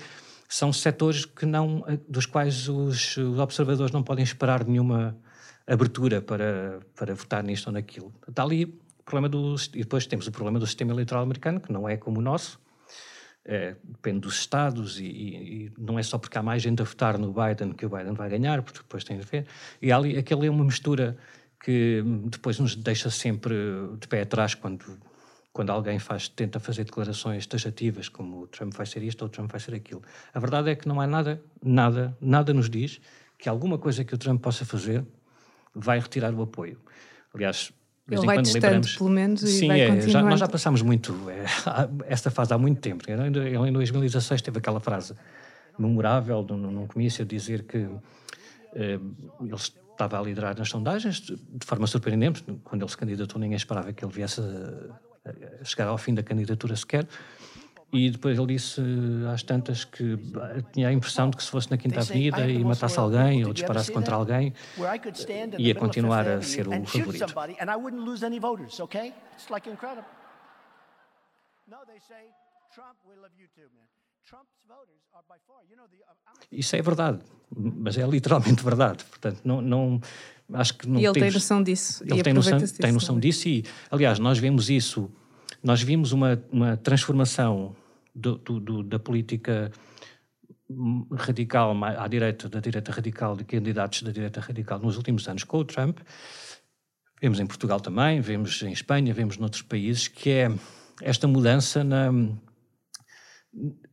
são 0.48 0.72
setores 0.72 1.24
que 1.24 1.44
não, 1.44 1.84
dos 2.08 2.26
quais 2.26 2.68
os, 2.68 3.16
os, 3.16 3.38
observadores 3.38 3.92
não 3.92 4.02
podem 4.02 4.22
esperar 4.22 4.64
nenhuma 4.64 5.16
abertura 5.66 6.20
para, 6.22 6.80
para 6.94 7.14
votar 7.14 7.42
nisto 7.42 7.66
ou 7.66 7.72
naquilo. 7.72 8.12
Está 8.28 8.42
ali 8.42 8.64
o 8.64 9.02
problema 9.04 9.28
do... 9.28 9.56
E 9.74 9.80
depois 9.80 10.06
temos 10.06 10.26
o 10.26 10.32
problema 10.32 10.58
do 10.58 10.66
sistema 10.66 10.92
eleitoral 10.92 11.22
americano, 11.22 11.60
que 11.60 11.72
não 11.72 11.88
é 11.88 11.96
como 11.96 12.20
o 12.20 12.22
nosso, 12.22 12.60
é, 13.44 13.76
depende 13.84 14.20
dos 14.20 14.38
estados 14.38 14.98
e, 14.98 15.04
e, 15.04 15.72
não 15.78 15.98
é 15.98 16.02
só 16.02 16.16
porque 16.16 16.38
há 16.38 16.42
mais 16.42 16.62
gente 16.62 16.80
a 16.80 16.84
votar 16.84 17.18
no 17.18 17.32
Biden 17.32 17.72
que 17.72 17.84
o 17.84 17.88
Biden 17.88 18.14
vai 18.14 18.28
ganhar, 18.30 18.62
porque 18.62 18.78
depois 18.78 19.04
tem 19.04 19.18
a 19.18 19.22
ver. 19.22 19.46
E 19.82 19.92
ali, 19.92 20.16
aquele 20.16 20.46
é 20.46 20.50
uma 20.50 20.64
mistura 20.64 21.16
que 21.62 22.02
depois 22.26 22.58
nos 22.58 22.74
deixa 22.74 23.10
sempre 23.10 23.54
de 24.00 24.08
pé 24.08 24.22
atrás 24.22 24.54
quando, 24.54 24.98
quando 25.52 25.70
alguém 25.70 25.98
faz, 25.98 26.28
tenta 26.28 26.58
fazer 26.58 26.84
declarações 26.84 27.46
taxativas, 27.46 28.08
como 28.08 28.42
o 28.42 28.46
Trump 28.46 28.74
vai 28.74 28.86
ser 28.86 29.02
isto 29.02 29.22
ou 29.22 29.28
o 29.28 29.30
Trump 29.30 29.50
vai 29.50 29.60
ser 29.60 29.74
aquilo. 29.74 30.02
A 30.32 30.38
verdade 30.38 30.70
é 30.70 30.74
que 30.74 30.88
não 30.88 31.00
há 31.00 31.06
nada, 31.06 31.42
nada, 31.62 32.16
nada 32.20 32.54
nos 32.54 32.70
diz 32.70 33.00
que 33.38 33.48
alguma 33.48 33.78
coisa 33.78 34.04
que 34.04 34.14
o 34.14 34.18
Trump 34.18 34.42
possa 34.42 34.64
fazer 34.64 35.04
vai 35.74 35.98
retirar 35.98 36.32
o 36.32 36.42
apoio. 36.42 36.78
Aliás, 37.34 37.72
Ele 38.10 38.26
vai 38.26 38.36
quando 38.36 38.44
testando, 38.44 38.66
lembramos. 38.66 38.96
pelo 38.96 39.10
menos, 39.10 39.42
e 39.42 39.46
Sim, 39.60 39.68
vai 39.68 39.80
é, 39.80 40.00
já, 40.02 40.22
nós 40.22 40.38
já 40.38 40.46
passámos 40.46 40.82
muito 40.82 41.14
é, 41.30 41.44
esta 42.06 42.30
fase 42.30 42.52
há 42.52 42.58
muito 42.58 42.80
tempo. 42.80 43.02
Ele 43.08 43.68
em 43.68 43.72
2016 43.72 44.42
teve 44.42 44.58
aquela 44.58 44.78
frase 44.78 45.14
memorável 45.78 46.42
num, 46.42 46.70
num 46.70 46.86
comício 46.86 47.24
dizer 47.24 47.64
que 47.64 47.88
eh, 48.74 48.98
ele 49.40 49.54
estava 49.54 50.18
a 50.18 50.22
liderar 50.22 50.56
nas 50.56 50.68
sondagens 50.68 51.16
de, 51.16 51.36
de 51.36 51.66
forma 51.66 51.86
surpreendente. 51.86 52.44
Quando 52.62 52.82
ele 52.82 52.90
se 52.90 52.96
candidatou, 52.96 53.40
ninguém 53.40 53.56
esperava 53.56 53.92
que 53.92 54.04
ele 54.04 54.12
viesse 54.12 54.40
a, 54.40 55.60
a 55.60 55.64
chegar 55.64 55.88
ao 55.88 55.98
fim 55.98 56.14
da 56.14 56.22
candidatura 56.22 56.76
sequer. 56.76 57.06
E 57.94 58.10
depois 58.10 58.36
ele 58.36 58.48
disse 58.48 58.80
eh, 58.80 59.32
às 59.32 59.44
tantas 59.44 59.84
que 59.84 60.18
tinha 60.72 60.88
a 60.88 60.92
impressão 60.92 61.30
de 61.30 61.36
que 61.36 61.44
se 61.44 61.48
fosse 61.50 61.70
na 61.70 61.76
Quinta 61.78 62.00
Avenida 62.00 62.50
e 62.50 62.64
matasse 62.64 62.98
alguém 62.98 63.44
ou 63.44 63.52
disparasse 63.52 63.92
contra 63.92 64.16
alguém, 64.16 64.52
ia 65.58 65.74
continuar 65.76 66.26
a 66.26 66.42
ser 66.42 66.66
o 66.66 66.84
favorito. 66.84 67.32
Isso 76.50 76.76
é 76.76 76.82
verdade, 76.82 77.20
mas 77.54 77.96
é 77.96 78.04
literalmente 78.06 78.62
verdade. 78.64 79.04
Portanto, 79.04 79.40
não, 79.44 79.60
não 79.60 80.00
acho 80.52 80.74
que 80.76 80.88
não 80.88 80.98
E 81.00 81.04
ele 81.04 81.12
tem 81.12 81.22
temos- 81.22 81.34
noção 81.34 81.62
disso, 81.62 82.04
e 82.04 82.12
Ele 82.12 82.22
tem 82.22 82.32
noção, 82.32 82.52
aproveita-se 82.54 82.80
tem 82.80 82.90
disso, 82.92 82.94
noção 83.00 83.20
disso 83.20 83.48
e, 83.48 83.64
aliás, 83.90 84.18
nós 84.18 84.38
vemos 84.38 84.68
isso. 84.68 85.10
Nós 85.62 85.80
vimos 85.80 86.12
uma, 86.12 86.42
uma 86.50 86.76
transformação 86.76 87.74
do- 88.14 88.38
do- 88.38 88.82
da 88.82 88.98
política 88.98 89.70
radical 91.12 91.74
à 91.84 92.08
direita, 92.08 92.48
da 92.48 92.60
direita 92.60 92.90
radical, 92.92 93.36
de 93.36 93.44
candidatos 93.44 94.02
da 94.02 94.10
direita 94.12 94.40
radical 94.40 94.78
nos 94.78 94.96
últimos 94.96 95.26
anos 95.28 95.44
com 95.44 95.58
o 95.58 95.64
Trump. 95.64 95.98
Vemos 97.20 97.38
em 97.40 97.46
Portugal 97.46 97.80
também, 97.80 98.20
vemos 98.20 98.62
em 98.62 98.72
Espanha, 98.72 99.12
vemos 99.14 99.36
noutros 99.38 99.62
países, 99.62 100.08
que 100.08 100.30
é 100.30 100.48
esta 101.02 101.26
mudança 101.26 101.82
na, 101.84 102.10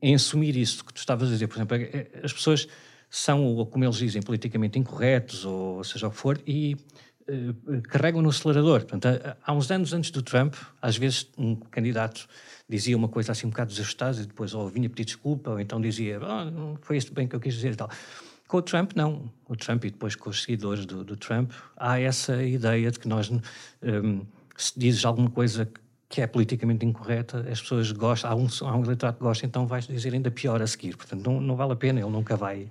em 0.02 0.16
assumir 0.16 0.56
isso 0.56 0.84
que 0.84 0.94
tu 0.94 0.98
estavas 0.98 1.30
a 1.30 1.32
dizer. 1.32 1.48
Por 1.48 1.58
exemplo, 1.58 1.78
é- 1.78 1.82
é- 1.82 2.22
as 2.24 2.34
pessoas 2.34 2.68
são, 3.10 3.66
como 3.66 3.84
eles 3.84 3.98
dizem, 3.98 4.22
politicamente 4.22 4.80
incorretos, 4.80 5.46
ou 5.46 5.84
seja 5.84 6.08
o 6.08 6.12
que 6.12 6.18
for, 6.18 6.40
e 6.48 6.78
carregam 7.90 8.22
no 8.22 8.30
acelerador. 8.30 8.82
Portanto, 8.86 9.08
há- 9.46 9.54
uns 9.54 9.70
anos 9.72 9.94
antes 9.94 10.12
do 10.12 10.22
Trump, 10.22 10.56
às 10.82 10.98
vezes 10.98 11.28
um 11.38 11.56
candidato 11.56 12.28
dizia 12.70 12.96
uma 12.96 13.08
coisa 13.10 13.32
assim 13.32 13.48
um 13.48 13.50
bocado 13.50 13.72
desajustada 13.72 14.22
e 14.22 14.26
depois 14.26 14.54
ou 14.54 14.68
vinha 14.70 14.90
pedir 14.90 15.06
desculpa, 15.06 15.52
ou 15.52 15.60
então 15.60 15.80
dizia, 15.82 16.20
"Ah, 16.22 16.46
não 16.46 16.78
foi 16.82 16.98
isto 16.98 17.14
bem 17.14 17.28
que 17.28 17.36
eu 17.36 17.40
quis 17.40 17.54
dizer 17.54 17.74
e 17.74 17.76
tal. 17.76 17.90
Com 18.48 18.58
o 18.58 18.62
Trump, 18.62 18.92
não. 18.96 19.32
O 19.48 19.56
Trump 19.56 19.86
e 19.86 19.92
depois 19.92 20.16
com 20.16 20.30
os 20.30 20.44
seguidores 20.44 20.86
do, 20.86 21.04
do 21.04 21.16
Trump, 21.16 21.52
há 21.78 22.00
essa 22.00 22.44
ideia 22.44 22.92
de 22.92 23.00
que 23.00 23.08
nós, 23.08 23.30
hum, 23.30 24.26
se 24.58 24.78
dizes 24.78 25.06
alguma 25.06 25.30
coisa 25.30 25.70
que 26.10 26.20
é 26.22 26.28
politicamente 26.28 26.86
incorreta, 26.86 27.46
as 27.50 27.62
pessoas 27.62 27.90
gostam, 27.94 28.30
há 28.30 28.36
um, 28.36 28.48
há 28.64 28.76
um 28.76 28.84
eleitorado 28.84 29.18
que 29.18 29.24
gosta, 29.24 29.46
então 29.46 29.66
vais 29.66 29.88
dizer 29.88 30.14
ainda 30.14 30.30
pior 30.30 30.62
a 30.62 30.68
seguir. 30.68 30.98
Portanto, 30.98 31.26
não, 31.26 31.40
não 31.40 31.56
vale 31.56 31.72
a 31.72 31.76
pena, 31.78 32.02
ele 32.02 32.10
nunca 32.10 32.36
vai, 32.36 32.70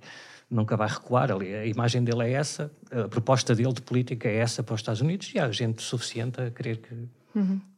nunca 0.50 0.76
vai 0.76 0.88
recuar. 0.88 1.30
Ali, 1.30 1.54
a 1.54 1.64
imagem 1.66 2.02
dele 2.02 2.24
é 2.24 2.32
essa, 2.32 2.70
a 2.90 3.08
proposta 3.08 3.54
dele 3.54 3.72
de 3.72 3.82
política 3.82 4.28
é 4.28 4.36
essa 4.36 4.62
para 4.62 4.74
os 4.74 4.80
Estados 4.80 5.00
Unidos 5.00 5.30
e 5.34 5.38
há 5.38 5.50
gente 5.50 5.82
suficiente 5.82 6.40
a 6.40 6.50
querer 6.50 6.78
que, 6.78 6.94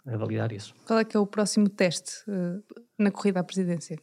a 0.07 0.17
validar 0.17 0.51
isso. 0.53 0.75
Qual 0.87 0.99
é 0.99 1.05
que 1.05 1.17
é 1.17 1.21
o 1.21 1.27
próximo 1.27 1.69
teste 1.69 2.13
eh, 2.29 2.59
na 2.99 3.11
corrida 3.11 3.41
à 3.41 3.45
presidência? 3.45 3.99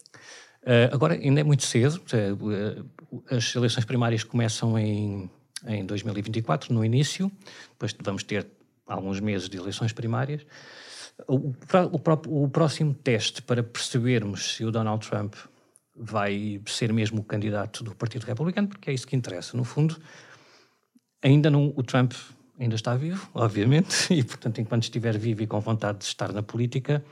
Uh, 0.61 0.93
agora, 0.93 1.13
ainda 1.15 1.39
é 1.39 1.43
muito 1.43 1.63
cedo. 1.63 1.95
uh, 2.13 3.15
uh, 3.15 3.23
As 3.31 3.55
eleições 3.55 3.85
primárias 3.85 4.23
começam 4.23 4.77
em, 4.77 5.29
em 5.65 5.85
2024, 5.85 6.73
no 6.73 6.83
início. 6.85 7.31
Depois 7.71 7.95
vamos 8.03 8.23
ter 8.23 8.45
alguns 8.85 9.19
meses 9.21 9.47
de 9.49 9.57
eleições 9.57 9.93
primárias. 9.93 10.45
O, 11.27 11.53
o 11.93 11.99
próprio- 11.99 12.43
o 12.43 12.49
próximo 12.49 12.93
teste 12.93 13.41
para 13.41 13.63
percebermos 13.63 14.55
se 14.55 14.65
o 14.65 14.71
Donald 14.71 15.07
Trump 15.07 15.33
vai 15.99 16.61
ser 16.65 16.93
mesmo 16.93 17.19
o 17.19 17.23
candidato 17.23 17.83
do 17.83 17.93
Partido 17.93 18.23
Republicano, 18.25 18.69
porque 18.69 18.89
é 18.89 18.93
isso 18.93 19.05
que 19.05 19.15
interessa. 19.15 19.57
No 19.57 19.65
fundo, 19.65 19.97
ainda 21.21 21.49
não, 21.49 21.73
o 21.75 21.83
Trump 21.83 22.13
ainda 22.57 22.75
está 22.75 22.95
vivo, 22.95 23.29
obviamente, 23.33 24.07
e 24.13 24.23
portanto, 24.23 24.61
enquanto 24.61 24.83
estiver 24.83 25.17
vivo 25.17 25.43
e 25.43 25.47
com 25.47 25.59
vontade 25.59 25.99
de 25.99 26.05
estar 26.05 26.31
na 26.31 26.41
política, 26.41 27.03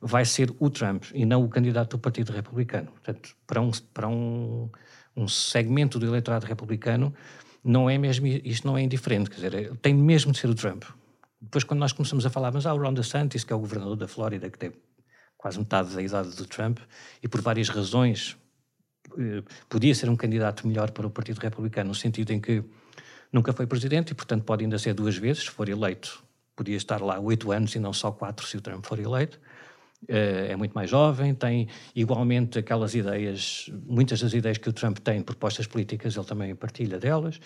vai 0.00 0.24
ser 0.24 0.52
o 0.58 0.68
Trump 0.68 1.04
e 1.14 1.24
não 1.24 1.44
o 1.44 1.48
candidato 1.48 1.96
do 1.96 1.98
Partido 1.98 2.32
Republicano. 2.32 2.90
Portanto, 2.90 3.36
para 3.46 3.60
um, 3.60 3.70
para 3.92 4.08
um, 4.08 4.68
um 5.16 5.28
segmento 5.28 5.98
do 5.98 6.06
eleitorado 6.06 6.44
republicano, 6.44 7.14
não 7.62 7.88
é 7.88 7.96
mesmo, 7.96 8.26
isto 8.26 8.66
não 8.66 8.76
é 8.76 8.82
indiferente, 8.82 9.30
quer 9.30 9.36
dizer, 9.36 9.76
tem 9.76 9.94
mesmo 9.94 10.32
de 10.32 10.38
ser 10.38 10.50
o 10.50 10.54
Trump. 10.54 10.84
Depois, 11.40 11.64
quando 11.64 11.80
nós 11.80 11.92
começamos 11.92 12.26
a 12.26 12.30
falar, 12.30 12.52
mas 12.52 12.66
há 12.66 12.74
o 12.74 12.78
Ron 12.78 12.94
DeSantis, 12.94 13.44
que 13.44 13.52
é 13.52 13.56
o 13.56 13.58
governador 13.58 13.96
da 13.96 14.08
Flórida, 14.08 14.50
que 14.50 14.58
tem 14.58 14.72
quase 15.44 15.58
metade 15.58 15.94
da 15.94 16.00
idade 16.00 16.30
do 16.30 16.46
Trump, 16.46 16.78
e 17.22 17.28
por 17.28 17.42
várias 17.42 17.68
razões 17.68 18.34
eh, 19.18 19.42
podia 19.68 19.94
ser 19.94 20.08
um 20.08 20.16
candidato 20.16 20.66
melhor 20.66 20.90
para 20.90 21.06
o 21.06 21.10
Partido 21.10 21.38
Republicano, 21.38 21.88
no 21.88 21.94
sentido 21.94 22.30
em 22.32 22.40
que 22.40 22.64
nunca 23.30 23.52
foi 23.52 23.66
presidente 23.66 24.12
e, 24.12 24.14
portanto, 24.14 24.42
pode 24.42 24.64
ainda 24.64 24.78
ser 24.78 24.94
duas 24.94 25.18
vezes, 25.18 25.42
se 25.42 25.50
for 25.50 25.68
eleito. 25.68 26.24
Podia 26.56 26.78
estar 26.78 26.98
lá 27.02 27.20
oito 27.20 27.52
anos 27.52 27.74
e 27.74 27.78
não 27.78 27.92
só 27.92 28.10
quatro 28.10 28.46
se 28.46 28.56
o 28.56 28.62
Trump 28.62 28.86
for 28.86 28.98
eleito. 28.98 29.38
Eh, 30.08 30.52
É 30.52 30.56
muito 30.56 30.72
mais 30.72 30.88
jovem, 30.88 31.34
tem 31.34 31.68
igualmente 31.94 32.58
aquelas 32.58 32.94
ideias, 32.94 33.70
muitas 33.86 34.20
das 34.22 34.32
ideias 34.32 34.56
que 34.56 34.70
o 34.70 34.72
Trump 34.72 34.96
tem, 35.00 35.20
propostas 35.20 35.66
políticas, 35.66 36.16
ele 36.16 36.24
também 36.24 36.54
partilha 36.54 36.98
delas. 36.98 37.38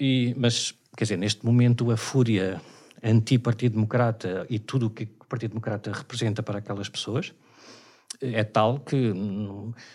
E, 0.00 0.34
mas, 0.36 0.74
quer 0.96 1.04
dizer, 1.04 1.16
neste 1.16 1.46
momento 1.46 1.92
a 1.92 1.96
fúria 1.96 2.60
anti-Partido 3.02 3.72
Democrata 3.74 4.46
e 4.48 4.58
tudo 4.58 4.86
o 4.86 4.90
que 4.90 5.04
o 5.20 5.24
Partido 5.26 5.50
Democrata 5.50 5.92
representa 5.92 6.42
para 6.42 6.58
aquelas 6.58 6.88
pessoas 6.88 7.32
é 8.22 8.44
tal 8.44 8.80
que 8.80 9.14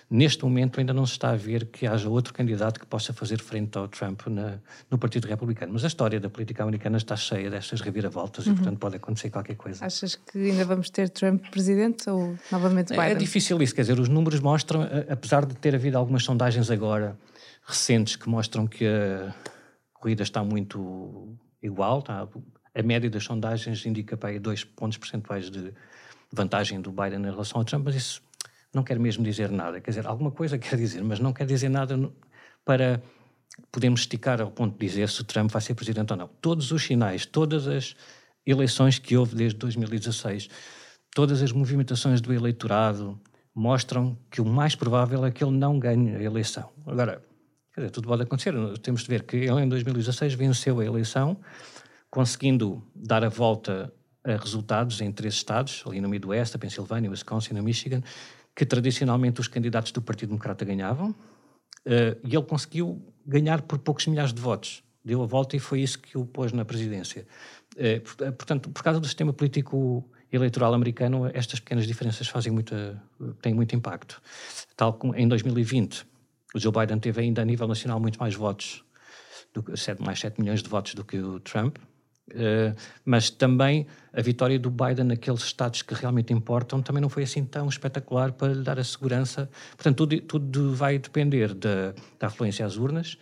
neste 0.09 0.43
momento 0.43 0.79
ainda 0.79 0.93
não 0.93 1.05
se 1.05 1.11
está 1.11 1.31
a 1.31 1.35
ver 1.35 1.65
que 1.67 1.85
haja 1.85 2.09
outro 2.09 2.33
candidato 2.33 2.79
que 2.79 2.85
possa 2.85 3.13
fazer 3.13 3.39
frente 3.39 3.77
ao 3.77 3.87
Trump 3.87 4.25
na- 4.27 4.57
no 4.89 4.97
Partido 4.97 5.27
Republicano. 5.27 5.73
Mas 5.73 5.83
a 5.83 5.87
história 5.87 6.19
da 6.19 6.27
política 6.29 6.63
americana 6.63 6.97
está 6.97 7.15
cheia 7.15 7.49
destas 7.51 7.81
reviravoltas 7.81 8.47
e, 8.47 8.53
portanto, 8.53 8.79
pode 8.79 8.95
acontecer 8.95 9.29
qualquer 9.29 9.55
coisa. 9.55 9.85
Achas 9.85 10.15
que 10.15 10.39
ainda 10.39 10.65
vamos 10.65 10.89
ter 10.89 11.09
Trump 11.09 11.43
presidente 11.51 12.09
ou 12.09 12.35
novamente 12.51 12.89
Biden? 12.93 13.05
É, 13.05 13.11
é 13.11 13.15
difícil 13.15 13.61
isso, 13.61 13.75
quer 13.75 13.81
dizer, 13.81 13.99
os 13.99 14.09
números 14.09 14.39
mostram, 14.39 14.81
apesar 15.09 15.45
de 15.45 15.53
ter 15.55 15.75
havido 15.75 15.97
algumas 15.97 16.23
sondagens 16.23 16.71
agora 16.71 17.15
recentes 17.67 18.15
que 18.15 18.27
mostram 18.29 18.65
que 18.65 18.87
a 18.87 19.35
corrida 19.93 20.23
está 20.23 20.43
muito 20.43 21.37
igual, 21.61 22.01
tá? 22.01 22.27
A 22.75 22.83
média 22.83 23.09
das 23.09 23.23
sondagens 23.23 23.85
indica 23.85 24.17
para 24.17 24.29
aí 24.29 24.39
dois 24.39 24.63
pontos 24.63 24.97
percentuais 24.97 25.49
de 25.49 25.73
vantagem 26.31 26.81
do 26.81 26.91
Biden 26.91 27.21
em 27.21 27.31
relação 27.31 27.59
ao 27.59 27.65
Trump, 27.65 27.85
mas 27.85 27.95
isso 27.95 28.21
não 28.73 28.83
quer 28.83 28.99
mesmo 28.99 29.23
dizer 29.23 29.49
nada. 29.49 29.79
Quer 29.79 29.91
dizer, 29.91 30.05
alguma 30.05 30.29
coisa 30.29 30.57
quer 30.59 30.75
dizer, 30.75 31.01
mas 31.03 31.19
não 31.19 31.31
quer 31.31 31.45
dizer 31.45 31.69
nada 31.69 31.97
para 32.65 33.01
podermos 33.71 34.01
esticar 34.01 34.41
ao 34.41 34.51
ponto 34.51 34.77
de 34.77 34.85
dizer 34.85 35.07
se 35.07 35.21
o 35.21 35.23
Trump 35.23 35.49
vai 35.49 35.61
ser 35.61 35.73
presidente 35.73 36.11
ou 36.11 36.17
não. 36.17 36.27
Todos 36.41 36.71
os 36.71 36.83
sinais, 36.83 37.25
todas 37.25 37.67
as 37.67 37.95
eleições 38.45 38.99
que 38.99 39.15
houve 39.15 39.35
desde 39.35 39.57
2016, 39.57 40.49
todas 41.13 41.41
as 41.41 41.53
movimentações 41.53 42.19
do 42.19 42.33
eleitorado 42.33 43.19
mostram 43.53 44.17
que 44.29 44.41
o 44.41 44.45
mais 44.45 44.75
provável 44.75 45.25
é 45.25 45.31
que 45.31 45.41
ele 45.41 45.55
não 45.55 45.79
ganhe 45.79 46.13
a 46.13 46.21
eleição. 46.21 46.69
Agora, 46.85 47.23
quer 47.73 47.81
dizer, 47.81 47.91
tudo 47.91 48.09
pode 48.09 48.23
acontecer. 48.23 48.53
Temos 48.79 49.03
de 49.03 49.07
ver 49.07 49.23
que 49.23 49.37
ele 49.37 49.61
em 49.61 49.69
2016 49.69 50.33
venceu 50.33 50.81
a 50.81 50.85
eleição, 50.85 51.37
conseguindo 52.15 52.81
dar 52.95 53.25
a 53.25 53.27
volta 53.27 53.93
a 54.23 54.37
resultados 54.37 55.01
em 55.01 55.11
três 55.11 55.33
estados, 55.33 55.83
ali 55.85 55.99
no 55.99 56.07
Midwest, 56.07 56.55
a 56.55 56.57
Pensilvânia, 56.57 57.09
Wisconsin 57.09 57.57
e 57.57 57.61
Michigan, 57.61 58.01
que 58.55 58.65
tradicionalmente 58.65 59.41
os 59.41 59.49
candidatos 59.49 59.91
do 59.91 60.01
Partido 60.01 60.29
Democrata 60.29 60.63
ganhavam, 60.63 61.13
eh, 61.85 62.15
e 62.23 62.33
ele 62.33 62.45
conseguiu 62.45 63.05
ganhar 63.25 63.63
por 63.63 63.79
poucos 63.79 64.07
milhares 64.07 64.33
de 64.33 64.41
votos. 64.41 64.81
Deu 65.03 65.21
a 65.21 65.25
volta 65.25 65.57
e 65.57 65.59
foi 65.59 65.81
isso 65.81 65.99
que 65.99 66.17
o 66.17 66.25
pôs 66.25 66.53
na 66.53 66.63
presidência. 66.63 67.27
Eh, 67.75 67.99
portanto, 67.99 68.69
por 68.69 68.81
causa 68.81 69.01
do 69.01 69.07
sistema 69.07 69.33
político 69.33 70.09
eleitoral 70.31 70.73
americano, 70.73 71.29
estas 71.33 71.59
pequenas 71.59 71.85
diferenças 71.85 72.29
fazem 72.29 72.53
muita, 72.53 73.03
têm 73.41 73.53
muito 73.53 73.75
impacto. 73.75 74.21
Tal 74.77 74.93
como 74.93 75.13
em 75.17 75.27
2020, 75.27 76.07
o 76.55 76.59
Joe 76.61 76.71
Biden 76.71 76.97
teve 76.97 77.19
ainda 77.19 77.41
a 77.41 77.45
nível 77.45 77.67
nacional 77.67 77.99
muito 77.99 78.17
mais 78.21 78.35
votos, 78.35 78.85
do 79.53 79.65
mais 79.99 80.17
7 80.21 80.39
milhões 80.39 80.63
de 80.63 80.69
votos 80.69 80.93
do 80.93 81.03
que 81.03 81.17
o 81.17 81.41
Trump, 81.41 81.77
mas 83.05 83.29
também 83.29 83.85
a 84.11 84.21
vitória 84.21 84.57
do 84.57 84.69
Biden 84.71 85.05
naqueles 85.05 85.43
estados 85.43 85.81
que 85.81 85.93
realmente 85.93 86.33
importam 86.33 86.81
também 86.81 87.01
não 87.01 87.09
foi 87.09 87.23
assim 87.23 87.43
tão 87.43 87.67
espetacular 87.67 88.31
para 88.31 88.53
lhe 88.53 88.63
dar 88.63 88.79
a 88.79 88.83
segurança. 88.83 89.49
Portanto, 89.75 89.97
tudo, 89.97 90.21
tudo 90.21 90.73
vai 90.73 90.97
depender 90.97 91.53
da, 91.53 91.93
da 92.19 92.27
afluência 92.27 92.65
às 92.65 92.77
urnas, 92.77 93.17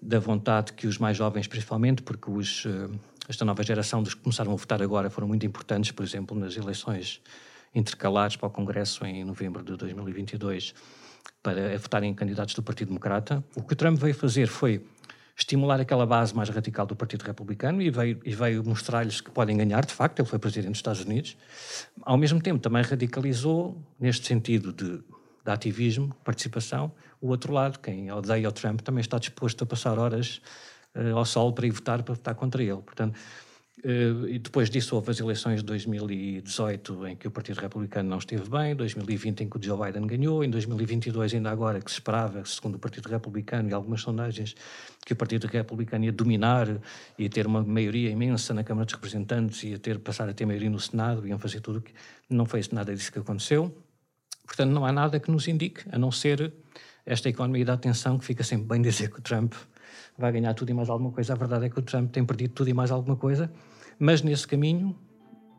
da 0.00 0.18
vontade 0.18 0.72
que 0.72 0.86
os 0.86 0.98
mais 0.98 1.16
jovens, 1.16 1.46
principalmente, 1.46 2.02
porque 2.02 2.30
os, 2.30 2.66
eh, 2.66 2.88
esta 3.28 3.44
nova 3.44 3.62
geração 3.62 4.02
dos 4.02 4.14
que 4.14 4.20
começaram 4.20 4.52
a 4.52 4.56
votar 4.56 4.82
agora 4.82 5.08
foram 5.08 5.28
muito 5.28 5.46
importantes, 5.46 5.92
por 5.92 6.04
exemplo, 6.04 6.36
nas 6.36 6.56
eleições 6.56 7.22
intercalares 7.74 8.36
para 8.36 8.48
o 8.48 8.50
Congresso 8.50 9.06
em 9.06 9.24
novembro 9.24 9.62
de 9.62 9.76
2022, 9.76 10.74
para 11.42 11.78
votarem 11.78 12.10
em 12.10 12.14
candidatos 12.14 12.54
do 12.54 12.62
Partido 12.62 12.88
Democrata. 12.88 13.42
O 13.54 13.62
que 13.62 13.72
o 13.72 13.76
Trump 13.76 13.98
veio 13.98 14.14
fazer 14.14 14.48
foi 14.48 14.84
estimular 15.36 15.80
aquela 15.80 16.06
base 16.06 16.34
mais 16.34 16.48
radical 16.48 16.86
do 16.86 16.94
Partido 16.94 17.22
Republicano 17.22 17.80
e 17.80 17.90
veio, 17.90 18.20
e 18.24 18.34
veio 18.34 18.64
mostrar-lhes 18.64 19.20
que 19.20 19.30
podem 19.30 19.56
ganhar, 19.56 19.84
de 19.84 19.92
facto, 19.92 20.20
ele 20.20 20.28
foi 20.28 20.38
presidente 20.38 20.72
dos 20.72 20.78
Estados 20.78 21.04
Unidos. 21.04 21.36
Ao 22.02 22.16
mesmo 22.16 22.40
tempo, 22.40 22.60
também 22.60 22.82
radicalizou, 22.82 23.82
neste 23.98 24.26
sentido 24.26 24.72
de, 24.72 24.98
de 24.98 25.50
ativismo, 25.50 26.14
participação, 26.24 26.92
o 27.20 27.28
outro 27.28 27.52
lado, 27.52 27.78
quem 27.78 28.10
odeia 28.10 28.48
o 28.48 28.52
Trump, 28.52 28.80
também 28.80 29.00
está 29.00 29.18
disposto 29.18 29.62
a 29.62 29.66
passar 29.66 29.98
horas 29.98 30.42
uh, 30.94 31.16
ao 31.16 31.24
sol 31.24 31.52
para 31.52 31.66
ir 31.66 31.70
votar, 31.70 32.02
para 32.02 32.14
votar 32.14 32.34
contra 32.34 32.62
ele. 32.62 32.82
Portanto, 32.82 33.18
e 33.84 34.38
depois 34.38 34.70
disso 34.70 34.94
houve 34.94 35.10
as 35.10 35.18
eleições 35.18 35.56
de 35.56 35.66
2018 35.66 37.04
em 37.08 37.16
que 37.16 37.26
o 37.26 37.32
Partido 37.32 37.58
Republicano 37.58 38.08
não 38.08 38.18
esteve 38.18 38.48
bem, 38.48 38.76
2020 38.76 39.40
em 39.42 39.48
que 39.48 39.56
o 39.56 39.62
Joe 39.62 39.76
Biden 39.76 40.06
ganhou, 40.06 40.44
em 40.44 40.50
2022 40.50 41.34
ainda 41.34 41.50
agora 41.50 41.80
que 41.80 41.90
se 41.90 41.96
esperava, 41.96 42.44
segundo 42.44 42.76
o 42.76 42.78
Partido 42.78 43.08
Republicano 43.08 43.68
e 43.68 43.72
algumas 43.72 44.00
sondagens, 44.00 44.54
que 45.04 45.12
o 45.12 45.16
Partido 45.16 45.48
Republicano 45.48 46.04
ia 46.04 46.12
dominar 46.12 46.68
e 47.18 47.28
ter 47.28 47.44
uma 47.44 47.60
maioria 47.60 48.08
imensa 48.10 48.54
na 48.54 48.62
Câmara 48.62 48.84
dos 48.84 48.94
Representantes 48.94 49.64
ia 49.64 49.78
ter, 49.80 49.98
passar 49.98 50.28
a 50.28 50.32
ter 50.32 50.46
maioria 50.46 50.70
no 50.70 50.78
Senado, 50.78 51.26
iam 51.26 51.38
fazer 51.40 51.60
tudo 51.60 51.80
que 51.80 51.92
não 52.30 52.46
foi 52.46 52.60
nada 52.70 52.94
disso 52.94 53.10
que 53.10 53.18
aconteceu. 53.18 53.76
Portanto, 54.46 54.70
não 54.70 54.86
há 54.86 54.92
nada 54.92 55.18
que 55.18 55.28
nos 55.28 55.48
indique, 55.48 55.82
a 55.90 55.98
não 55.98 56.12
ser 56.12 56.52
esta 57.04 57.28
economia 57.28 57.64
da 57.64 57.72
atenção 57.72 58.16
que 58.16 58.24
fica 58.24 58.44
sempre 58.44 58.66
bem 58.68 58.80
dizer 58.80 59.10
que 59.10 59.18
o 59.18 59.22
Trump 59.22 59.54
vai 60.16 60.30
ganhar 60.30 60.54
tudo 60.54 60.70
e 60.70 60.74
mais 60.74 60.88
alguma 60.88 61.10
coisa. 61.10 61.32
A 61.32 61.36
verdade 61.36 61.66
é 61.66 61.68
que 61.68 61.80
o 61.80 61.82
Trump 61.82 62.12
tem 62.12 62.24
perdido 62.24 62.52
tudo 62.52 62.70
e 62.70 62.72
mais 62.72 62.92
alguma 62.92 63.16
coisa 63.16 63.50
mas 63.98 64.22
nesse 64.22 64.46
caminho, 64.46 64.96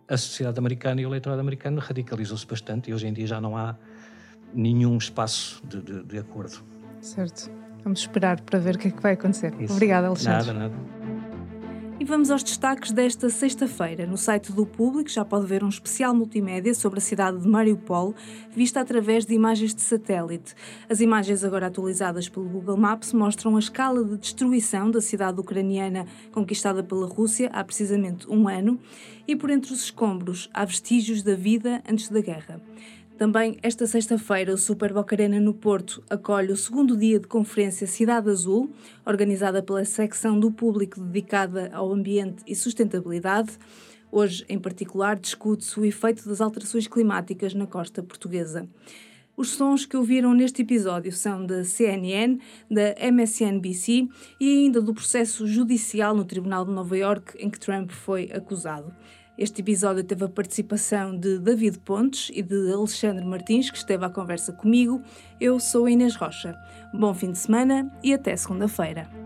a 0.07 0.17
sociedade 0.17 0.59
americana 0.59 1.01
e 1.01 1.05
o 1.05 1.09
eleitorado 1.09 1.41
americano 1.41 1.79
radicalizou-se 1.79 2.45
bastante 2.45 2.89
e 2.89 2.93
hoje 2.93 3.07
em 3.07 3.13
dia 3.13 3.27
já 3.27 3.41
não 3.41 3.57
há 3.57 3.75
nenhum 4.53 4.97
espaço 4.97 5.61
de, 5.65 5.81
de, 5.81 6.03
de 6.03 6.17
acordo. 6.17 6.63
Certo. 7.01 7.49
Vamos 7.83 7.99
esperar 7.99 8.39
para 8.41 8.59
ver 8.59 8.75
o 8.75 8.79
que 8.79 8.87
é 8.87 8.91
que 8.91 9.01
vai 9.01 9.13
acontecer. 9.13 9.53
Isso. 9.59 9.73
Obrigada, 9.73 10.07
Alexandre. 10.07 10.53
Nada, 10.53 10.69
nada. 10.69 10.75
E 11.99 12.05
vamos 12.05 12.31
aos 12.31 12.43
destaques 12.43 12.91
desta 12.91 13.29
sexta-feira. 13.29 14.07
No 14.07 14.17
site 14.17 14.51
do 14.51 14.65
Público 14.65 15.09
já 15.09 15.23
pode 15.23 15.45
ver 15.45 15.63
um 15.63 15.69
especial 15.69 16.13
multimédia 16.13 16.73
sobre 16.73 16.97
a 16.97 17.01
cidade 17.01 17.39
de 17.39 17.47
Mariupol, 17.47 18.15
vista 18.53 18.81
através 18.81 19.25
de 19.25 19.33
imagens 19.33 19.75
de 19.75 19.81
satélite. 19.81 20.55
As 20.89 20.99
imagens 20.99 21.43
agora 21.43 21.67
atualizadas 21.67 22.27
pelo 22.27 22.49
Google 22.49 22.77
Maps 22.77 23.13
mostram 23.13 23.55
a 23.55 23.59
escala 23.59 24.03
de 24.03 24.17
destruição 24.17 24.89
da 24.89 25.01
cidade 25.01 25.39
ucraniana 25.39 26.05
conquistada 26.31 26.83
pela 26.83 27.07
Rússia 27.07 27.49
há 27.53 27.63
precisamente 27.63 28.29
um 28.29 28.47
ano, 28.47 28.79
e 29.27 29.35
por 29.35 29.49
entre 29.49 29.71
os 29.71 29.83
escombros 29.83 30.49
há 30.53 30.65
vestígios 30.65 31.21
da 31.21 31.35
vida 31.35 31.81
antes 31.87 32.09
da 32.09 32.19
guerra. 32.19 32.59
Também 33.23 33.57
esta 33.63 33.87
sexta-feira, 33.87 34.53
o 34.53 34.57
Super 34.57 34.91
Boca 34.91 35.15
Arena 35.15 35.39
no 35.39 35.53
Porto 35.53 36.03
acolhe 36.09 36.51
o 36.51 36.57
segundo 36.57 36.97
dia 36.97 37.17
de 37.21 37.25
conferência 37.25 37.87
Cidade 37.87 38.29
Azul, 38.29 38.69
organizada 39.05 39.63
pela 39.63 39.85
secção 39.85 40.37
do 40.37 40.51
público 40.51 40.99
dedicada 40.99 41.69
ao 41.71 41.89
ambiente 41.93 42.43
e 42.45 42.53
sustentabilidade. 42.53 43.57
Hoje, 44.11 44.43
em 44.49 44.59
particular, 44.59 45.17
discute-se 45.17 45.79
o 45.79 45.85
efeito 45.85 46.27
das 46.27 46.41
alterações 46.41 46.85
climáticas 46.85 47.53
na 47.53 47.65
costa 47.65 48.03
portuguesa. 48.03 48.67
Os 49.37 49.51
sons 49.51 49.85
que 49.85 49.95
ouviram 49.95 50.33
neste 50.33 50.61
episódio 50.61 51.13
são 51.13 51.45
da 51.45 51.63
CNN, 51.63 52.37
da 52.69 52.93
MSNBC 53.07 54.05
e 54.37 54.65
ainda 54.65 54.81
do 54.81 54.93
processo 54.93 55.47
judicial 55.47 56.13
no 56.13 56.25
Tribunal 56.25 56.65
de 56.65 56.73
Nova 56.73 56.97
York 56.97 57.37
em 57.39 57.49
que 57.49 57.57
Trump 57.57 57.89
foi 57.89 58.29
acusado. 58.33 58.93
Este 59.35 59.61
episódio 59.61 60.03
teve 60.03 60.25
a 60.25 60.29
participação 60.29 61.17
de 61.17 61.39
David 61.39 61.79
Pontes 61.79 62.29
e 62.35 62.43
de 62.43 62.71
Alexandre 62.71 63.25
Martins, 63.25 63.71
que 63.71 63.77
esteve 63.77 64.05
à 64.05 64.09
conversa 64.09 64.53
comigo. 64.53 65.01
Eu 65.41 65.59
sou 65.59 65.89
Inês 65.89 66.15
Rocha. 66.15 66.55
Bom 66.93 67.13
fim 67.15 67.31
de 67.31 67.39
semana 67.39 67.91
e 68.03 68.13
até 68.13 68.35
segunda-feira. 68.35 69.22